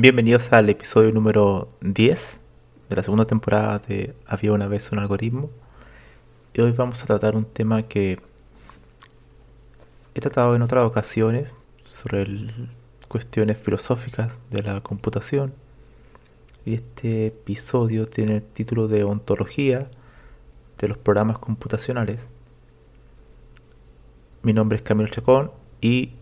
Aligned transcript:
Bienvenidos 0.00 0.52
al 0.52 0.68
episodio 0.68 1.10
número 1.10 1.70
10 1.80 2.38
de 2.88 2.94
la 2.94 3.02
segunda 3.02 3.24
temporada 3.24 3.80
de 3.80 4.14
Había 4.26 4.52
una 4.52 4.68
vez 4.68 4.92
un 4.92 5.00
algoritmo. 5.00 5.50
Y 6.54 6.60
hoy 6.60 6.70
vamos 6.70 7.02
a 7.02 7.06
tratar 7.06 7.34
un 7.34 7.44
tema 7.44 7.82
que 7.82 8.20
he 10.14 10.20
tratado 10.20 10.54
en 10.54 10.62
otras 10.62 10.86
ocasiones 10.86 11.50
sobre 11.90 12.28
cuestiones 13.08 13.58
filosóficas 13.58 14.34
de 14.50 14.62
la 14.62 14.80
computación. 14.82 15.52
Y 16.64 16.74
este 16.74 17.26
episodio 17.26 18.06
tiene 18.06 18.36
el 18.36 18.44
título 18.44 18.86
de 18.86 19.02
Ontología 19.02 19.90
de 20.78 20.86
los 20.86 20.96
programas 20.96 21.40
computacionales. 21.40 22.30
Mi 24.44 24.52
nombre 24.52 24.76
es 24.76 24.82
Camilo 24.82 25.08
Chacón 25.08 25.50
y 25.80 26.12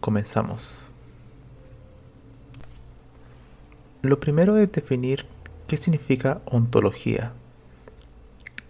comenzamos. 0.00 0.93
Lo 4.04 4.20
primero 4.20 4.58
es 4.58 4.70
definir 4.70 5.24
qué 5.66 5.78
significa 5.78 6.42
ontología. 6.44 7.32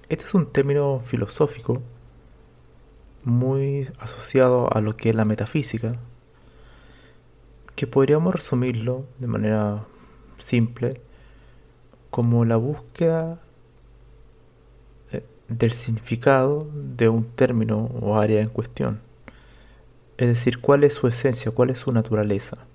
Este 0.08 0.24
es 0.24 0.32
un 0.32 0.46
término 0.46 1.02
filosófico 1.04 1.82
muy 3.24 3.90
asociado 3.98 4.72
a 4.72 4.80
lo 4.80 4.96
que 4.96 5.08
es 5.08 5.14
la 5.16 5.24
metafísica, 5.24 5.96
que 7.74 7.88
podríamos 7.88 8.32
resumirlo 8.32 9.06
de 9.18 9.26
manera 9.26 9.84
simple 10.38 11.00
como 12.10 12.44
la 12.44 12.54
búsqueda 12.54 13.40
eh, 15.10 15.24
del 15.48 15.72
significado 15.72 16.68
de 16.72 17.08
un 17.08 17.24
término 17.24 17.90
o 18.00 18.18
área 18.18 18.40
en 18.40 18.50
cuestión. 18.50 19.00
Es 20.16 20.28
decir, 20.28 20.60
cuál 20.60 20.84
es 20.84 20.94
su 20.94 21.08
esencia, 21.08 21.50
cuál 21.50 21.70
es 21.70 21.78
su 21.78 21.90
naturaleza 21.90 22.68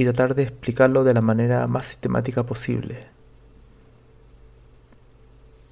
y 0.00 0.04
tratar 0.04 0.34
de 0.34 0.44
explicarlo 0.44 1.04
de 1.04 1.12
la 1.12 1.20
manera 1.20 1.66
más 1.66 1.84
sistemática 1.84 2.46
posible 2.46 3.00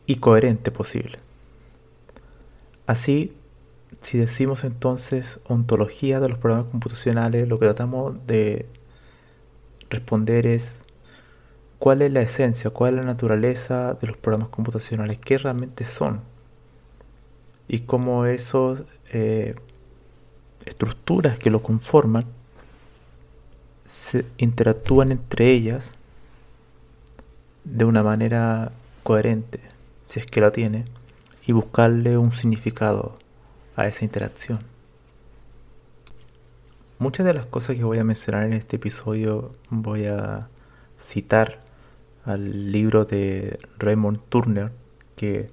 y 0.05 0.16
coherente 0.16 0.71
posible. 0.71 1.19
Así, 2.87 3.33
si 4.03 4.19
decimos 4.19 4.65
entonces 4.65 5.41
ontología 5.49 6.21
de 6.21 6.28
los 6.28 6.37
programas 6.37 6.66
computacionales, 6.66 7.49
lo 7.49 7.59
que 7.59 7.65
tratamos 7.65 8.16
de 8.27 8.66
responder 9.89 10.47
es 10.47 10.83
cuál 11.78 12.03
es 12.03 12.12
la 12.12 12.21
esencia, 12.21 12.69
cuál 12.69 12.99
es 12.99 13.00
la 13.00 13.06
naturaleza 13.06 13.95
de 13.95 14.09
los 14.09 14.19
programas 14.19 14.50
computacionales, 14.50 15.19
qué 15.19 15.39
realmente 15.39 15.87
son 15.87 16.21
y 17.66 17.78
cómo 17.81 18.27
esas 18.27 18.84
eh, 19.10 19.55
estructuras 20.66 21.39
que 21.39 21.49
lo 21.49 21.62
conforman 21.62 22.37
se 23.88 24.26
interactúan 24.37 25.10
entre 25.12 25.50
ellas 25.50 25.94
de 27.65 27.87
una 27.87 28.03
manera 28.03 28.71
coherente, 29.03 29.60
si 30.06 30.21
es 30.21 30.26
que 30.26 30.43
la 30.43 30.53
tiene, 30.53 30.84
y 31.47 31.53
buscarle 31.53 32.19
un 32.19 32.32
significado 32.32 33.16
a 33.77 33.87
esa 33.87 34.04
interacción. 34.04 34.59
Muchas 36.98 37.25
de 37.25 37.32
las 37.32 37.47
cosas 37.47 37.77
que 37.77 37.84
voy 37.84 37.98
a 37.98 38.04
mencionar 38.04 38.44
en 38.44 38.53
este 38.53 38.77
episodio 38.77 39.53
voy 39.71 40.04
a 40.04 40.48
citar 41.00 41.60
al 42.27 42.71
libro 42.71 43.06
de 43.06 43.59
Raymond 43.78 44.19
Turner, 44.28 44.71
que 45.16 45.47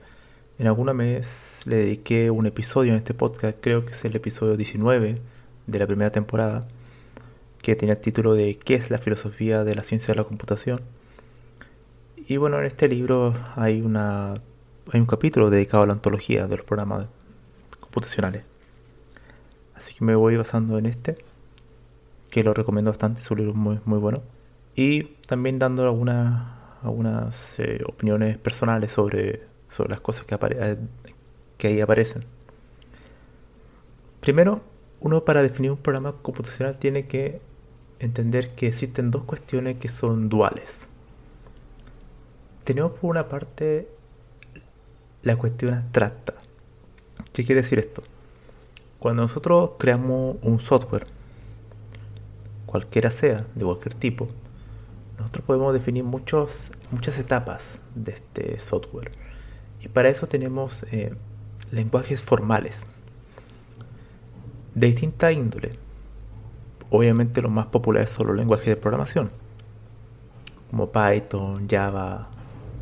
en 0.59 0.67
alguna 0.67 0.91
vez 0.91 1.61
le 1.65 1.77
dediqué 1.77 2.31
un 2.31 2.47
episodio 2.47 2.91
en 2.91 2.97
este 2.97 3.13
podcast, 3.13 3.57
creo 3.61 3.85
que 3.85 3.91
es 3.91 4.03
el 4.03 4.15
episodio 4.15 4.57
19 4.57 5.21
de 5.67 5.79
la 5.79 5.87
primera 5.87 6.09
temporada, 6.09 6.67
que 7.65 7.75
tiene 7.75 7.93
el 7.95 7.99
título 7.99 8.35
de 8.35 8.59
¿Qué 8.59 8.75
es 8.75 8.91
la 8.91 8.99
filosofía 8.99 9.63
de 9.63 9.73
la 9.73 9.81
ciencia 9.81 10.13
de 10.13 10.19
la 10.19 10.23
computación? 10.23 10.81
Y 12.27 12.37
bueno, 12.37 12.59
en 12.59 12.65
este 12.65 12.87
libro 12.87 13.33
hay, 13.55 13.81
una, 13.81 14.35
hay 14.93 14.99
un 14.99 15.07
capítulo 15.07 15.49
dedicado 15.49 15.81
a 15.81 15.87
la 15.87 15.93
ontología 15.93 16.45
de 16.45 16.57
los 16.57 16.65
programas 16.65 17.07
computacionales. 17.79 18.43
Así 19.73 19.95
que 19.95 20.05
me 20.05 20.13
voy 20.13 20.37
basando 20.37 20.77
en 20.77 20.85
este, 20.85 21.17
que 22.29 22.43
lo 22.43 22.53
recomiendo 22.53 22.91
bastante, 22.91 23.21
es 23.21 23.31
un 23.31 23.39
libro 23.39 23.55
muy, 23.55 23.79
muy 23.83 23.97
bueno. 23.97 24.21
Y 24.75 25.15
también 25.25 25.57
dando 25.57 25.85
algunas, 25.85 26.43
algunas 26.83 27.59
eh, 27.59 27.81
opiniones 27.87 28.37
personales 28.37 28.91
sobre, 28.91 29.41
sobre 29.69 29.89
las 29.89 30.01
cosas 30.01 30.25
que, 30.25 30.37
eh, 30.39 30.77
que 31.57 31.67
ahí 31.67 31.81
aparecen. 31.81 32.25
Primero, 34.19 34.61
uno 34.99 35.25
para 35.25 35.41
definir 35.41 35.71
un 35.71 35.77
programa 35.77 36.13
computacional 36.21 36.77
tiene 36.77 37.07
que 37.07 37.41
entender 37.99 38.55
que 38.55 38.67
existen 38.67 39.11
dos 39.11 39.23
cuestiones 39.23 39.77
que 39.77 39.89
son 39.89 40.29
duales. 40.29 40.87
Tenemos 42.63 42.93
por 42.93 43.11
una 43.11 43.29
parte 43.29 43.87
la 45.23 45.35
cuestión 45.37 45.73
abstracta. 45.73 46.33
¿Qué 47.33 47.45
quiere 47.45 47.61
decir 47.61 47.79
esto? 47.79 48.01
Cuando 48.99 49.23
nosotros 49.23 49.71
creamos 49.77 50.37
un 50.41 50.59
software, 50.59 51.05
cualquiera 52.65 53.11
sea, 53.11 53.45
de 53.55 53.65
cualquier 53.65 53.93
tipo, 53.93 54.27
nosotros 55.17 55.45
podemos 55.45 55.73
definir 55.73 56.03
muchos, 56.03 56.71
muchas 56.91 57.17
etapas 57.19 57.79
de 57.93 58.13
este 58.13 58.59
software. 58.59 59.11
Y 59.79 59.87
para 59.87 60.09
eso 60.09 60.27
tenemos 60.27 60.83
eh, 60.91 61.13
lenguajes 61.71 62.21
formales 62.21 62.87
de 64.73 64.87
distinta 64.87 65.31
índole 65.31 65.84
obviamente 66.89 67.41
los 67.41 67.51
más 67.51 67.67
populares 67.67 68.09
son 68.09 68.27
los 68.27 68.35
lenguajes 68.35 68.67
de 68.67 68.75
programación, 68.75 69.31
como 70.69 70.91
Python, 70.91 71.67
Java, 71.69 72.29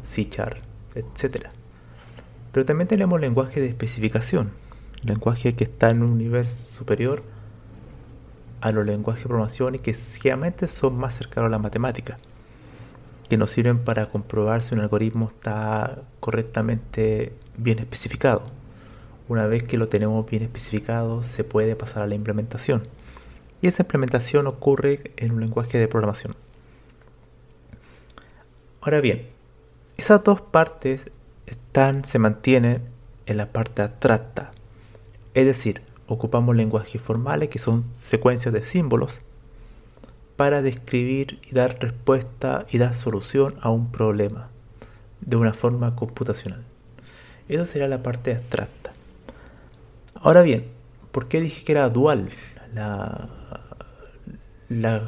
C 0.04 0.28
Sharp, 0.30 0.58
etc. 0.96 1.48
Pero 2.52 2.66
también 2.66 2.88
tenemos 2.88 3.20
lenguajes 3.20 3.56
de 3.56 3.68
especificación, 3.68 4.52
lenguajes 5.04 5.54
que 5.56 5.64
están 5.66 5.98
en 5.98 6.04
un 6.04 6.18
nivel 6.18 6.48
superior 6.48 7.24
a 8.62 8.72
los 8.72 8.86
lenguajes 8.86 9.24
de 9.24 9.28
programación 9.28 9.76
y 9.76 9.80
que 9.80 9.94
generalmente 9.94 10.68
son 10.68 10.98
más 10.98 11.16
cercanos 11.16 11.48
a 11.48 11.52
la 11.52 11.60
matemática, 11.60 12.18
que 13.30 13.38
nos 13.38 13.52
sirven 13.52 13.80
para 13.80 14.10
comprobar 14.10 14.64
si 14.64 14.76
un 14.76 14.82
algoritmo 14.82 15.26
está 15.26 16.04
correctamente 16.20 17.34
bien 17.58 17.80
especificado. 17.80 18.44
una 19.30 19.48
vez 19.48 19.64
que 19.64 19.78
lo 19.78 19.88
tenemos 19.88 20.30
bien 20.30 20.44
especificado, 20.44 21.24
se 21.24 21.44
puede 21.44 21.76
pasar 21.76 22.04
a 22.04 22.08
la 22.08 22.16
implementación. 22.16 22.84
Y 23.64 23.68
esa 23.68 23.84
implementación 23.84 24.46
ocurre 24.46 25.14
en 25.16 25.32
un 25.32 25.40
lenguaje 25.40 25.78
de 25.78 25.88
programación. 25.88 26.36
Ahora 28.82 29.00
bien, 29.00 29.30
esas 29.96 30.22
dos 30.22 30.42
partes 30.42 31.10
están, 31.46 32.04
se 32.04 32.20
mantienen 32.20 32.82
en 33.26 33.38
la 33.38 33.54
parte 33.54 33.82
abstracta. 33.82 34.52
Es 35.34 35.46
decir, 35.46 35.82
ocupamos 36.08 36.58
lenguajes 36.58 37.02
formales 37.02 37.48
que 37.48 37.58
son 37.58 37.86
secuencias 38.00 38.54
de 38.54 38.64
símbolos 38.64 39.22
para 40.36 40.62
describir 40.62 41.40
y 41.50 41.56
dar 41.56 41.80
respuesta 41.80 42.66
y 42.70 42.80
dar 42.80 42.94
solución 42.94 43.56
a 43.62 43.70
un 43.70 43.94
problema 43.94 44.50
de 45.22 45.38
una 45.38 45.54
forma 45.54 45.96
computacional. 45.96 46.66
Eso 47.48 47.66
sería 47.66 47.88
la 47.88 48.04
parte 48.04 48.36
abstracta. 48.36 48.92
Ahora 50.16 50.42
bien, 50.42 50.66
¿por 51.14 51.30
qué 51.30 51.40
dije 51.40 51.64
que 51.64 51.72
era 51.72 51.90
dual 51.90 52.28
la, 52.74 53.30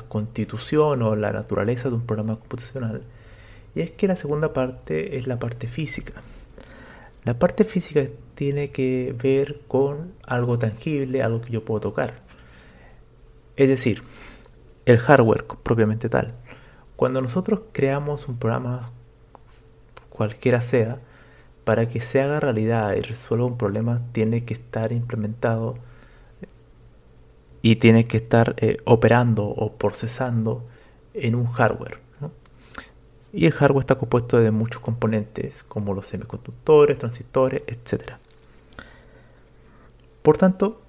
constitución 0.08 1.02
o 1.02 1.16
la 1.16 1.32
naturaleza 1.32 1.90
de 1.90 1.96
un 1.96 2.06
programa 2.06 2.36
computacional? 2.36 3.04
Y 3.74 3.82
es 3.82 3.92
que 3.92 4.08
la 4.08 4.16
segunda 4.16 4.54
parte 4.54 5.18
es 5.18 5.28
la 5.28 5.40
parte 5.40 5.68
física. 5.68 6.14
La 7.24 7.40
parte 7.40 7.64
física 7.64 8.08
tiene 8.36 8.70
que 8.70 9.16
ver 9.22 9.62
con 9.68 10.14
algo 10.26 10.58
tangible, 10.58 11.24
algo 11.24 11.42
que 11.42 11.52
yo 11.52 11.66
puedo 11.66 11.80
tocar. 11.80 12.22
Es 13.56 13.68
decir, 13.68 14.04
el 14.86 15.00
hardware 15.00 15.46
propiamente 15.64 16.10
tal. 16.10 16.36
Cuando 16.96 17.22
nosotros 17.22 17.62
creamos 17.72 18.28
un 18.28 18.38
programa, 18.38 18.92
cualquiera 20.10 20.62
sea, 20.62 21.00
para 21.64 21.90
que 21.90 22.00
se 22.00 22.22
haga 22.22 22.40
realidad 22.40 22.94
y 22.96 23.02
resuelva 23.02 23.48
un 23.48 23.58
problema, 23.58 24.02
tiene 24.12 24.46
que 24.46 24.54
estar 24.54 24.92
implementado 24.92 25.76
y 27.66 27.78
tiene 27.78 28.06
que 28.06 28.18
estar 28.18 28.54
eh, 28.58 28.78
operando 28.86 29.44
o 29.44 29.74
procesando 29.74 30.68
en 31.16 31.34
un 31.34 31.48
hardware. 31.48 31.98
Y 33.34 33.48
el 33.48 33.54
hardware 33.54 33.82
está 33.82 33.96
compuesto 33.96 34.40
de 34.40 34.52
muchos 34.52 34.84
componentes, 34.84 35.64
como 35.64 35.96
los 35.96 36.06
semiconductores, 36.06 37.00
transistores, 37.00 37.64
etc. 37.66 38.18
Por 40.22 40.38
tanto, 40.38 40.80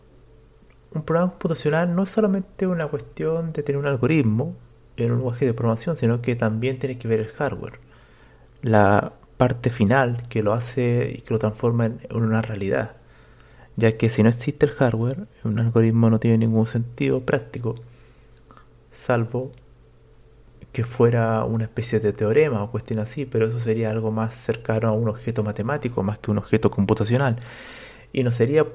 un 0.93 1.03
programa 1.03 1.31
computacional 1.31 1.95
no 1.95 2.03
es 2.03 2.11
solamente 2.11 2.67
una 2.67 2.89
cuestión 2.89 3.55
de 3.55 3.63
tener 3.63 3.79
un 3.79 3.87
algoritmo 3.87 4.55
en 4.99 5.13
un 5.13 5.17
lenguaje 5.17 5.47
de 5.47 5.55
programación, 5.55 5.97
sino 5.97 6.21
que 6.21 6.37
también 6.37 6.79
tiene 6.79 6.99
que 6.99 7.09
ver 7.09 7.21
el 7.21 7.29
hardware. 7.29 7.81
La 8.61 9.15
parte 9.39 9.71
final 9.71 10.29
que 10.29 10.43
lo 10.43 10.53
hace 10.53 11.15
y 11.17 11.23
que 11.23 11.33
lo 11.33 11.39
transforma 11.39 11.87
en 11.87 11.99
una 12.11 12.43
realidad. 12.43 12.96
Ya 13.77 13.97
que 13.99 14.09
si 14.09 14.23
no 14.23 14.31
existe 14.31 14.67
el 14.67 14.73
hardware, 14.73 15.27
un 15.45 15.59
algoritmo 15.59 16.09
no 16.09 16.19
tiene 16.19 16.39
ningún 16.39 16.67
sentido 16.67 17.21
práctico, 17.21 17.75
salvo 18.91 19.53
que 20.73 20.85
fuera 20.85 21.45
una 21.45 21.65
especie 21.65 22.01
de 22.01 22.13
teorema 22.13 22.63
o 22.63 22.71
cuestión 22.71 22.99
así, 22.99 23.25
pero 23.25 23.47
eso 23.47 23.61
sería 23.61 23.91
algo 23.91 24.11
más 24.11 24.35
cercano 24.35 24.89
a 24.89 24.93
un 24.93 25.09
objeto 25.09 25.43
matemático 25.43 26.03
más 26.03 26.19
que 26.19 26.31
un 26.31 26.39
objeto 26.39 26.71
computacional. 26.71 27.37
Y 28.13 28.23
no 28.25 28.31
sería, 28.31 28.67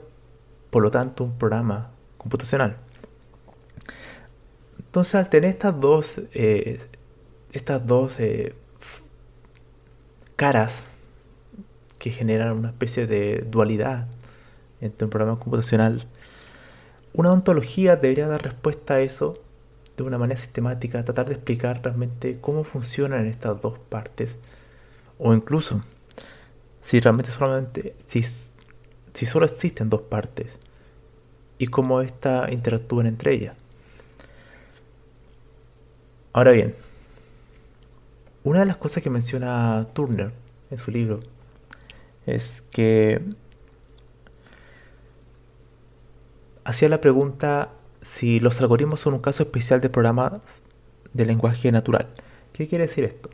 por 0.70 0.84
lo 0.84 0.92
tanto, 0.92 1.24
un 1.24 1.38
programa 1.38 1.92
computacional. 2.18 2.78
Entonces, 4.80 5.16
al 5.16 5.30
tener 5.30 5.52
estas 5.52 5.80
dos, 5.80 6.20
eh, 6.34 6.80
estas 7.54 7.86
dos 7.86 8.20
eh, 8.20 8.56
caras 10.36 10.88
que 12.00 12.10
generan 12.10 12.58
una 12.58 12.70
especie 12.70 13.06
de 13.06 13.46
dualidad 13.48 14.08
entre 14.82 15.06
un 15.06 15.10
programa 15.10 15.40
computacional, 15.40 16.06
una 17.14 17.32
ontología 17.32 17.96
debería 17.96 18.28
dar 18.28 18.44
respuesta 18.44 18.96
a 18.96 19.02
eso 19.02 19.42
de 19.98 20.04
una 20.04 20.18
manera 20.18 20.40
sistemática, 20.40 21.04
tratar 21.04 21.28
de 21.28 21.34
explicar 21.34 21.82
realmente 21.84 22.40
cómo 22.42 22.64
funcionan 22.64 23.26
estas 23.26 23.62
dos 23.62 23.78
partes, 23.78 24.38
o 25.20 25.34
incluso 25.34 25.82
si 26.84 27.00
realmente 27.00 27.32
solamente, 27.32 27.96
si, 28.08 28.24
si 28.24 29.26
solo 29.26 29.46
existen 29.46 29.90
dos 29.90 30.02
partes, 30.02 30.48
y 31.62 31.68
cómo 31.68 32.02
ésta 32.02 32.48
interactúan 32.52 33.06
entre 33.06 33.34
ellas. 33.34 33.56
Ahora 36.34 36.52
bien, 36.52 36.74
una 38.44 38.62
de 38.62 38.66
las 38.66 38.78
cosas 38.78 39.04
que 39.04 39.12
menciona 39.12 39.88
Turner 39.94 40.32
en 40.72 40.78
su 40.80 40.90
libro 40.90 41.20
es 42.26 42.64
que 42.72 43.22
hacía 46.64 46.90
la 46.90 47.02
pregunta 47.02 47.70
si 48.02 48.40
los 48.40 48.60
algoritmos 48.62 49.00
son 49.00 49.14
un 49.14 49.22
caso 49.22 49.44
especial 49.44 49.82
de 49.82 49.90
programas 49.90 50.62
de 51.14 51.26
lenguaje 51.26 51.72
natural. 51.72 52.08
¿Qué 52.54 52.68
quiere 52.68 52.88
decir 52.88 53.04
esto? 53.04 53.30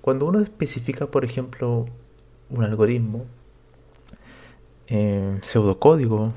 Cuando 0.00 0.26
uno 0.26 0.40
especifica, 0.40 1.06
por 1.06 1.24
ejemplo, 1.24 1.86
un 2.50 2.64
algoritmo 2.64 3.26
en 4.88 5.42
pseudocódigo, 5.42 6.32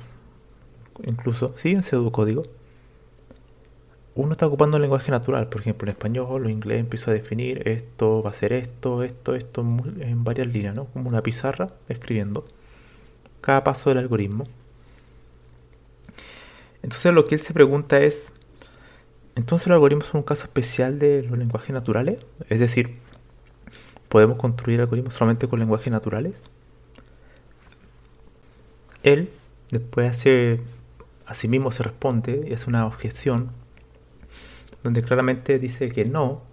incluso, 1.04 1.54
sí, 1.56 1.72
en 1.72 1.84
pseudocódigo, 1.84 2.44
uno 4.16 4.32
está 4.32 4.48
ocupando 4.48 4.78
el 4.78 4.82
lenguaje 4.82 5.12
natural, 5.12 5.50
por 5.50 5.62
ejemplo, 5.62 5.88
en 5.88 5.90
español 5.90 6.46
o 6.46 6.50
inglés 6.50 6.80
empiezo 6.80 7.12
a 7.12 7.14
definir 7.14 7.68
esto, 7.68 8.24
va 8.24 8.30
a 8.30 8.34
ser 8.34 8.54
esto, 8.54 9.04
esto, 9.04 9.36
esto, 9.36 9.62
en 9.62 10.24
varias 10.24 10.48
líneas, 10.48 10.74
¿no? 10.74 10.86
Como 10.86 11.10
una 11.10 11.22
pizarra 11.22 11.68
escribiendo 11.90 12.46
cada 13.42 13.64
paso 13.64 13.90
del 13.90 14.00
algoritmo. 14.00 14.46
Entonces 16.86 17.12
lo 17.16 17.26
que 17.26 17.34
él 17.34 17.42
se 17.42 17.52
pregunta 17.52 18.00
es, 18.00 18.32
¿entonces 19.36 19.68
los 19.68 19.74
algoritmos 19.74 20.06
son 20.06 20.20
un 20.20 20.24
caso 20.24 20.44
especial 20.44 21.00
de 21.00 21.24
los 21.24 21.36
lenguajes 21.36 21.72
naturales? 21.72 22.20
Es 22.48 22.60
decir, 22.60 23.00
¿podemos 24.08 24.38
construir 24.38 24.80
algoritmos 24.82 25.16
solamente 25.16 25.48
con 25.48 25.58
lenguajes 25.58 25.92
naturales? 25.92 26.40
Él 29.02 29.32
después 29.72 30.12
hace 30.12 30.62
Asimismo 31.26 31.72
se 31.72 31.82
responde, 31.82 32.54
es 32.54 32.68
una 32.68 32.86
objeción, 32.86 33.50
donde 34.84 35.02
claramente 35.02 35.58
dice 35.58 35.90
que 35.90 36.06
no, 36.06 36.44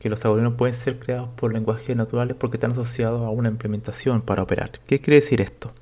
que 0.00 0.08
los 0.08 0.24
algoritmos 0.24 0.54
pueden 0.54 0.74
ser 0.74 0.98
creados 0.98 1.28
por 1.36 1.52
lenguajes 1.52 1.94
naturales 1.94 2.36
porque 2.36 2.56
están 2.56 2.72
asociados 2.72 3.22
a 3.22 3.30
una 3.30 3.50
implementación 3.50 4.20
para 4.20 4.42
operar. 4.42 4.72
¿Qué 4.88 5.00
quiere 5.00 5.20
decir 5.20 5.40
esto? 5.40 5.72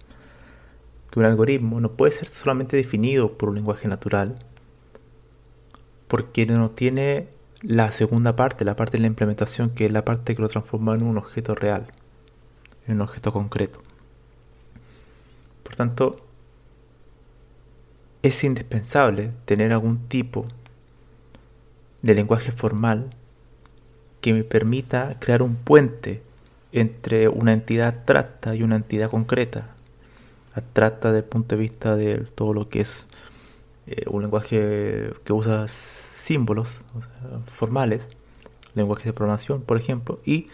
Que 1.12 1.20
un 1.20 1.26
algoritmo 1.26 1.81
no 1.81 1.93
puede 1.93 2.11
ser 2.11 2.26
solamente 2.26 2.76
definido 2.76 3.38
por 3.38 3.50
un 3.50 3.55
lenguaje 3.55 3.87
natural 3.87 4.35
porque 6.08 6.44
no 6.44 6.70
tiene 6.70 7.29
la 7.63 7.93
segunda 7.93 8.34
parte, 8.34 8.65
la 8.65 8.77
parte 8.77 8.98
de 8.98 9.03
la 9.03 9.06
implementación, 9.06 9.70
que 9.70 9.87
es 9.87 9.93
la 9.93 10.05
parte 10.05 10.34
que 10.34 10.43
lo 10.43 10.48
transforma 10.48 10.94
en 10.94 11.05
un 11.05 11.17
objeto 11.17 11.55
real, 11.55 11.87
en 12.87 12.96
un 12.96 13.03
objeto 13.03 13.32
concreto. 13.32 13.81
Por 15.63 15.77
tanto, 15.77 16.17
es 18.22 18.44
indispensable 18.44 19.31
tener 19.44 19.72
algún 19.72 20.08
tipo 20.08 20.44
de 22.03 22.15
lenguaje 22.15 22.53
formal 22.53 23.08
que 24.20 24.32
me 24.32 24.44
permita 24.44 25.17
crear 25.19 25.43
un 25.43 25.56
puente 25.56 26.22
entre 26.72 27.29
una 27.29 27.53
entidad 27.53 27.89
abstracta 27.89 28.55
y 28.55 28.63
una 28.63 28.77
entidad 28.77 29.10
concreta. 29.10 29.75
Abstracta 30.55 31.09
desde 31.09 31.25
el 31.25 31.25
punto 31.25 31.56
de 31.56 31.63
vista 31.63 31.97
de 31.97 32.19
todo 32.35 32.53
lo 32.53 32.69
que 32.69 32.81
es 32.81 33.06
eh, 33.87 34.05
un 34.09 34.23
lenguaje 34.23 35.13
que 35.25 35.32
usa 35.32 35.67
símbolos 35.69 36.82
formales, 37.47 38.09
lenguaje 38.75 39.05
de 39.05 39.13
programación, 39.13 39.63
por 39.63 39.77
ejemplo, 39.77 40.21
y 40.25 40.49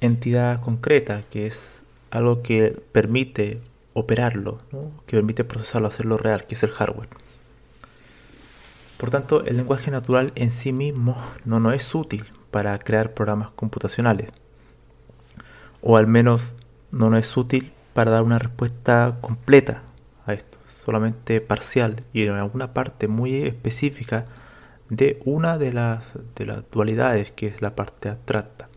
entidad 0.00 0.60
concreta, 0.60 1.22
que 1.30 1.46
es 1.46 1.84
algo 2.10 2.42
que 2.42 2.80
permite 2.92 3.60
operarlo, 3.94 4.58
que 5.06 5.16
permite 5.16 5.44
procesarlo, 5.44 5.88
hacerlo 5.88 6.18
real, 6.18 6.46
que 6.46 6.54
es 6.54 6.62
el 6.62 6.70
hardware. 6.70 7.08
Por 8.98 9.10
tanto, 9.10 9.44
el 9.44 9.56
lenguaje 9.56 9.90
natural 9.90 10.32
en 10.34 10.50
sí 10.50 10.72
mismo 10.72 11.16
no, 11.44 11.60
no 11.60 11.72
es 11.72 11.94
útil 11.94 12.24
para 12.50 12.78
crear 12.78 13.12
programas 13.14 13.50
computacionales. 13.50 14.30
O 15.82 15.96
al 15.96 16.06
menos 16.06 16.54
no, 16.90 17.10
no 17.10 17.18
es 17.18 17.36
útil 17.36 17.72
para 17.96 18.10
dar 18.10 18.24
una 18.24 18.38
respuesta 18.38 19.16
completa 19.22 19.80
a 20.26 20.34
esto, 20.34 20.58
solamente 20.66 21.40
parcial 21.40 22.04
y 22.12 22.24
en 22.24 22.32
alguna 22.32 22.74
parte 22.74 23.08
muy 23.08 23.36
específica 23.36 24.26
de 24.90 25.18
una 25.24 25.56
de 25.56 25.72
las, 25.72 26.12
de 26.34 26.44
las 26.44 26.70
dualidades 26.70 27.30
que 27.30 27.46
es 27.46 27.62
la 27.62 27.74
parte 27.74 28.10
abstracta. 28.10 28.68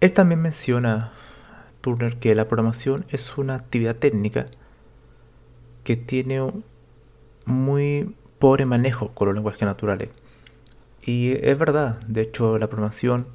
Él 0.00 0.12
también 0.12 0.40
menciona 0.40 1.12
Turner 1.82 2.16
que 2.16 2.34
la 2.34 2.48
programación 2.48 3.04
es 3.10 3.36
una 3.36 3.54
actividad 3.54 3.96
técnica 3.96 4.46
que 5.84 5.98
tiene 5.98 6.40
un 6.40 6.64
muy 7.44 8.16
pobre 8.38 8.64
manejo 8.64 9.08
con 9.08 9.26
los 9.26 9.34
lenguajes 9.34 9.64
naturales. 9.64 10.08
Y 11.02 11.32
es 11.46 11.58
verdad, 11.58 12.00
de 12.06 12.22
hecho 12.22 12.58
la 12.58 12.68
programación 12.68 13.26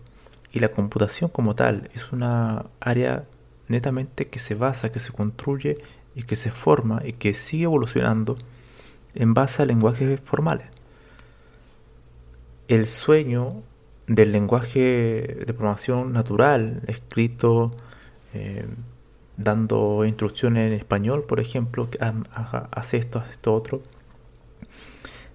y 0.52 0.60
la 0.60 0.70
computación 0.70 1.30
como 1.30 1.56
tal 1.56 1.90
es 1.94 2.12
una 2.12 2.66
área 2.80 3.26
netamente 3.68 4.28
que 4.28 4.40
se 4.40 4.56
basa, 4.56 4.92
que 4.92 5.00
se 5.00 5.12
construye 5.12 5.78
y 6.16 6.24
que 6.24 6.36
se 6.36 6.52
forma 6.52 7.02
y 7.06 7.14
que 7.14 7.34
sigue 7.34 7.66
evolucionando 7.66 8.38
en 9.14 9.34
base 9.34 9.64
a 9.64 9.66
lenguajes 9.66 10.20
formales. 10.22 10.68
El 12.68 12.88
sueño 12.88 13.62
del 14.08 14.32
lenguaje 14.32 14.80
de 15.46 15.54
programación 15.54 16.14
natural, 16.14 16.82
escrito 16.88 17.72
eh, 18.34 18.66
dando 19.38 20.06
instrucciones 20.06 20.68
en 20.68 20.74
español, 20.74 21.24
por 21.24 21.40
ejemplo, 21.40 21.90
hace 22.72 22.98
esto, 22.98 23.20
hace 23.20 23.32
esto 23.32 23.54
otro. 23.54 23.82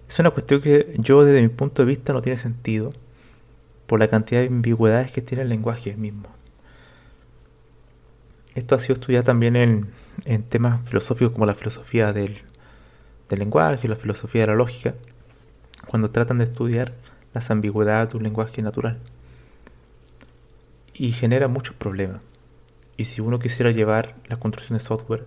Es 0.09 0.19
una 0.19 0.31
cuestión 0.31 0.61
que 0.61 0.95
yo 0.99 1.25
desde 1.25 1.41
mi 1.41 1.49
punto 1.49 1.83
de 1.83 1.87
vista 1.87 2.13
no 2.13 2.21
tiene 2.23 2.37
sentido 2.37 2.93
por 3.87 4.01
la 4.01 4.09
cantidad 4.09 4.41
de 4.41 4.49
ambigüedades 4.49 5.13
que 5.13 5.23
tiene 5.23 5.43
el 5.43 5.49
lenguaje 5.49 5.97
mismo. 5.97 6.29
Esto 8.55 8.75
ha 8.75 8.79
sido 8.79 8.95
estudiado 8.95 9.25
también 9.25 9.57
en, 9.57 10.43
temas 10.45 10.87
filosóficos 10.87 11.33
como 11.33 11.47
la 11.47 11.55
filosofía 11.55 12.13
del, 12.13 12.43
del 13.29 13.39
lenguaje, 13.39 13.89
la 13.89 13.97
filosofía 13.97 14.43
de 14.43 14.49
la 14.49 14.55
lógica, 14.55 14.95
cuando 15.87 16.11
tratan 16.11 16.39
de 16.39 16.45
estudiar 16.45 16.93
las 17.33 17.51
ambigüedades 17.51 18.11
de 18.11 18.19
un 18.19 18.23
lenguaje 18.25 18.61
natural. 18.61 18.99
Y 20.93 21.13
genera 21.13 21.49
muchos 21.49 21.75
problemas. 21.75 22.21
Y 22.99 23.07
si 23.07 23.23
uno 23.23 23.39
quisiera 23.39 23.71
llevar 23.71 24.17
la 24.29 24.37
construcción 24.37 24.79
software 24.81 25.27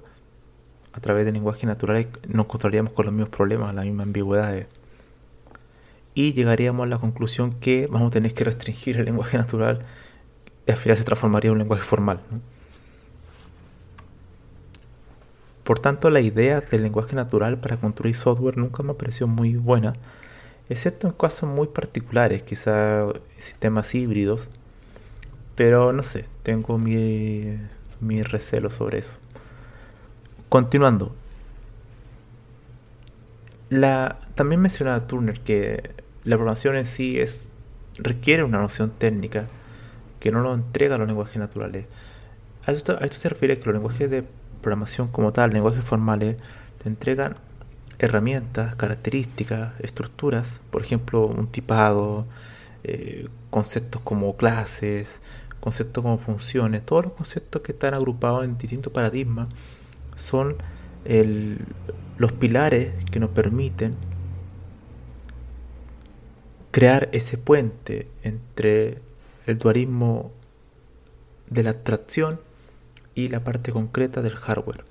a 0.93 0.99
través 0.99 1.25
de 1.25 1.31
lenguaje 1.31 1.65
natural, 1.65 2.07
nos 2.27 2.45
encontraríamos 2.45 2.93
con 2.93 3.05
los 3.05 3.13
mismos 3.13 3.29
problemas, 3.29 3.73
las 3.73 3.85
mismas 3.85 4.05
ambigüedades. 4.05 4.67
Y 6.15 6.33
llegaríamos 6.33 6.85
a 6.85 6.89
la 6.89 6.97
conclusión 6.97 7.59
que 7.59 7.87
vamos 7.87 8.07
a 8.07 8.11
tener 8.11 8.33
que 8.33 8.45
restringir 8.45 8.97
el 8.97 9.05
lenguaje 9.05 9.37
natural 9.37 9.85
y 10.65 10.71
al 10.71 10.77
final 10.77 10.97
se 10.97 11.03
transformaría 11.03 11.49
en 11.49 11.53
un 11.53 11.59
lenguaje 11.59 11.83
formal. 11.83 12.21
Por 15.63 15.79
tanto, 15.79 16.09
la 16.09 16.21
idea 16.21 16.61
del 16.61 16.83
lenguaje 16.83 17.15
natural 17.15 17.59
para 17.59 17.77
construir 17.77 18.15
software 18.15 18.57
nunca 18.57 18.83
me 18.83 18.93
pareció 18.93 19.27
muy 19.27 19.55
buena, 19.55 19.93
excepto 20.69 21.07
en 21.07 21.13
casos 21.13 21.49
muy 21.49 21.67
particulares, 21.67 22.43
quizá 22.43 23.07
sistemas 23.37 23.93
híbridos, 23.93 24.47
pero 25.55 25.91
no 25.91 26.03
sé, 26.03 26.25
tengo 26.43 26.77
mi, 26.77 27.57
mi 27.99 28.21
recelo 28.21 28.69
sobre 28.69 28.99
eso. 28.99 29.17
Continuando. 30.49 31.15
También 34.35 34.61
mencionaba 34.61 35.07
Turner 35.07 35.39
que 35.39 35.91
la 36.25 36.35
programación 36.35 36.75
en 36.75 36.85
sí 36.85 37.19
es, 37.19 37.49
requiere 37.97 38.43
una 38.43 38.57
noción 38.57 38.91
técnica 38.91 39.47
que 40.19 40.31
no 40.31 40.41
lo 40.41 40.53
entrega 40.53 40.95
a 40.95 40.97
los 40.97 41.07
lenguajes 41.07 41.37
naturales. 41.37 41.85
A 42.65 42.71
esto, 42.71 42.97
se 43.11 43.29
refiere 43.29 43.59
que 43.59 43.65
los 43.65 43.75
lenguajes 43.75 44.09
de 44.09 44.23
programación 44.61 45.07
como 45.09 45.31
tal, 45.31 45.51
lenguajes 45.51 45.83
formales, 45.83 46.37
te 46.81 46.89
entregan 46.89 47.35
herramientas, 47.99 48.75
características, 48.75 49.79
estructuras, 49.79 50.61
por 50.71 50.81
ejemplo, 50.81 51.27
un 51.27 51.47
tipado, 51.47 52.25
eh, 52.83 53.27
conceptos 53.51 54.01
como 54.01 54.35
clases, 54.35 55.21
conceptos 55.59 56.03
como 56.03 56.17
funciones, 56.17 56.83
todos 56.83 57.05
los 57.05 57.13
conceptos 57.13 57.61
que 57.61 57.71
están 57.71 57.93
agrupados 57.93 58.43
en 58.43 58.57
distintos 58.57 58.91
paradigmas 58.91 59.47
son 60.15 60.57
los 62.17 62.31
pilares 62.31 62.93
que 63.11 63.19
nos 63.19 63.29
permiten 63.29 63.95
crear 66.75 67.07
ese 67.13 67.37
puente 67.37 68.05
entre 68.21 68.97
el 69.45 69.57
dualismo 69.57 70.33
de 71.49 71.63
la 71.63 71.69
abstracción 71.69 72.41
y 73.13 73.29
la 73.29 73.45
parte 73.45 73.71
concreta 73.71 74.21
del 74.21 74.35
hardware. 74.35 74.83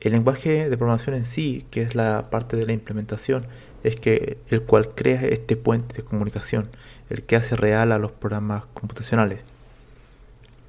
El 0.00 0.12
lenguaje 0.12 0.70
de 0.70 0.76
programación 0.78 1.14
en 1.14 1.26
sí, 1.26 1.66
que 1.70 1.82
es 1.82 1.94
la 1.94 2.30
parte 2.30 2.56
de 2.56 2.64
la 2.64 2.72
implementación, 2.72 3.46
es 3.84 3.96
que 3.96 4.38
el 4.48 4.62
cual 4.62 4.94
crea 4.94 5.20
este 5.20 5.54
puente 5.54 5.96
de 5.96 6.02
comunicación, 6.02 6.70
el 7.10 7.24
que 7.24 7.36
hace 7.36 7.56
real 7.56 7.92
a 7.92 7.98
los 7.98 8.12
programas 8.12 8.64
computacionales. 8.72 9.40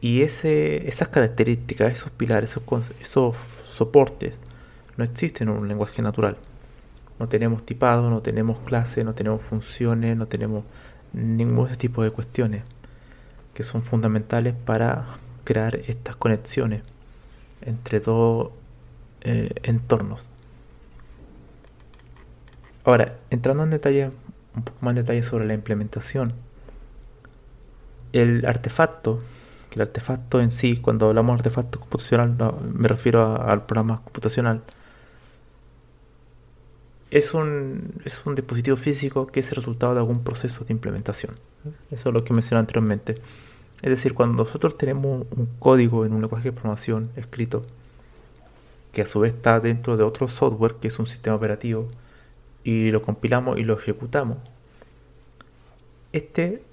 Y 0.01 0.24
ese, 0.24 0.89
esas 0.89 1.07
características, 1.07 1.93
esos 1.93 2.12
pilares, 2.12 2.51
esos, 2.51 2.91
esos 3.00 3.34
soportes, 3.65 4.39
no 4.98 5.05
existen 5.05 5.48
en 5.48 5.55
un 5.55 5.69
lenguaje 5.69 6.01
natural. 6.01 6.36
No 7.19 7.27
tenemos 7.27 7.65
tipado, 7.65 8.09
no 8.09 8.21
tenemos 8.21 8.59
clase, 8.59 9.03
no 9.03 9.13
tenemos 9.13 9.41
funciones, 9.41 10.15
no 10.15 10.27
tenemos 10.27 10.63
ningún 11.13 11.67
ese 11.67 11.77
tipo 11.77 12.03
de 12.03 12.12
cuestiones 12.12 12.63
que 13.53 13.63
son 13.63 13.81
fundamentales 13.81 14.53
para 14.53 15.05
crear 15.43 15.77
estas 15.88 16.15
conexiones 16.15 16.83
entre 17.62 18.00
dos 18.00 18.51
eh, 19.21 19.50
entornos. 19.63 20.29
Ahora, 22.83 23.17
entrando 23.31 23.63
en 23.63 23.71
detalle, 23.71 24.12
un 24.55 24.63
poco 24.63 24.77
más 24.81 24.91
en 24.91 24.97
detalle 24.97 25.24
sobre 25.24 25.45
la 25.45 25.53
implementación, 25.53 26.33
el 28.13 28.45
artefacto 28.45 29.21
el 29.77 29.81
artefacto 29.81 30.41
en 30.41 30.51
sí, 30.51 30.77
cuando 30.77 31.07
hablamos 31.07 31.36
de 31.36 31.39
artefacto 31.39 31.79
computacional, 31.79 32.36
me 32.74 32.88
refiero 32.88 33.41
al 33.41 33.65
programa 33.65 34.01
computacional, 34.03 34.62
es 37.11 37.33
un, 37.33 37.93
es 38.05 38.25
un 38.25 38.35
dispositivo 38.35 38.77
físico 38.77 39.27
que 39.27 39.39
es 39.39 39.49
el 39.51 39.57
resultado 39.57 39.93
de 39.93 39.99
algún 39.99 40.23
proceso 40.23 40.65
de 40.65 40.73
implementación. 40.73 41.35
Eso 41.91 42.09
es 42.09 42.13
lo 42.13 42.23
que 42.23 42.33
mencioné 42.33 42.59
anteriormente. 42.59 43.15
Es 43.81 43.89
decir, 43.89 44.13
cuando 44.13 44.43
nosotros 44.43 44.77
tenemos 44.77 45.25
un 45.35 45.47
código 45.59 46.05
en 46.05 46.13
un 46.13 46.21
lenguaje 46.21 46.45
de 46.45 46.51
programación 46.51 47.09
escrito, 47.15 47.63
que 48.91 49.03
a 49.03 49.05
su 49.05 49.19
vez 49.19 49.33
está 49.33 49.59
dentro 49.59 49.95
de 49.97 50.03
otro 50.03 50.27
software, 50.27 50.75
que 50.75 50.87
es 50.87 50.97
un 50.99 51.07
sistema 51.07 51.35
operativo, 51.35 51.87
y 52.63 52.91
lo 52.91 53.01
compilamos 53.01 53.57
y 53.59 53.63
lo 53.63 53.77
ejecutamos, 53.77 54.37
este 56.11 56.63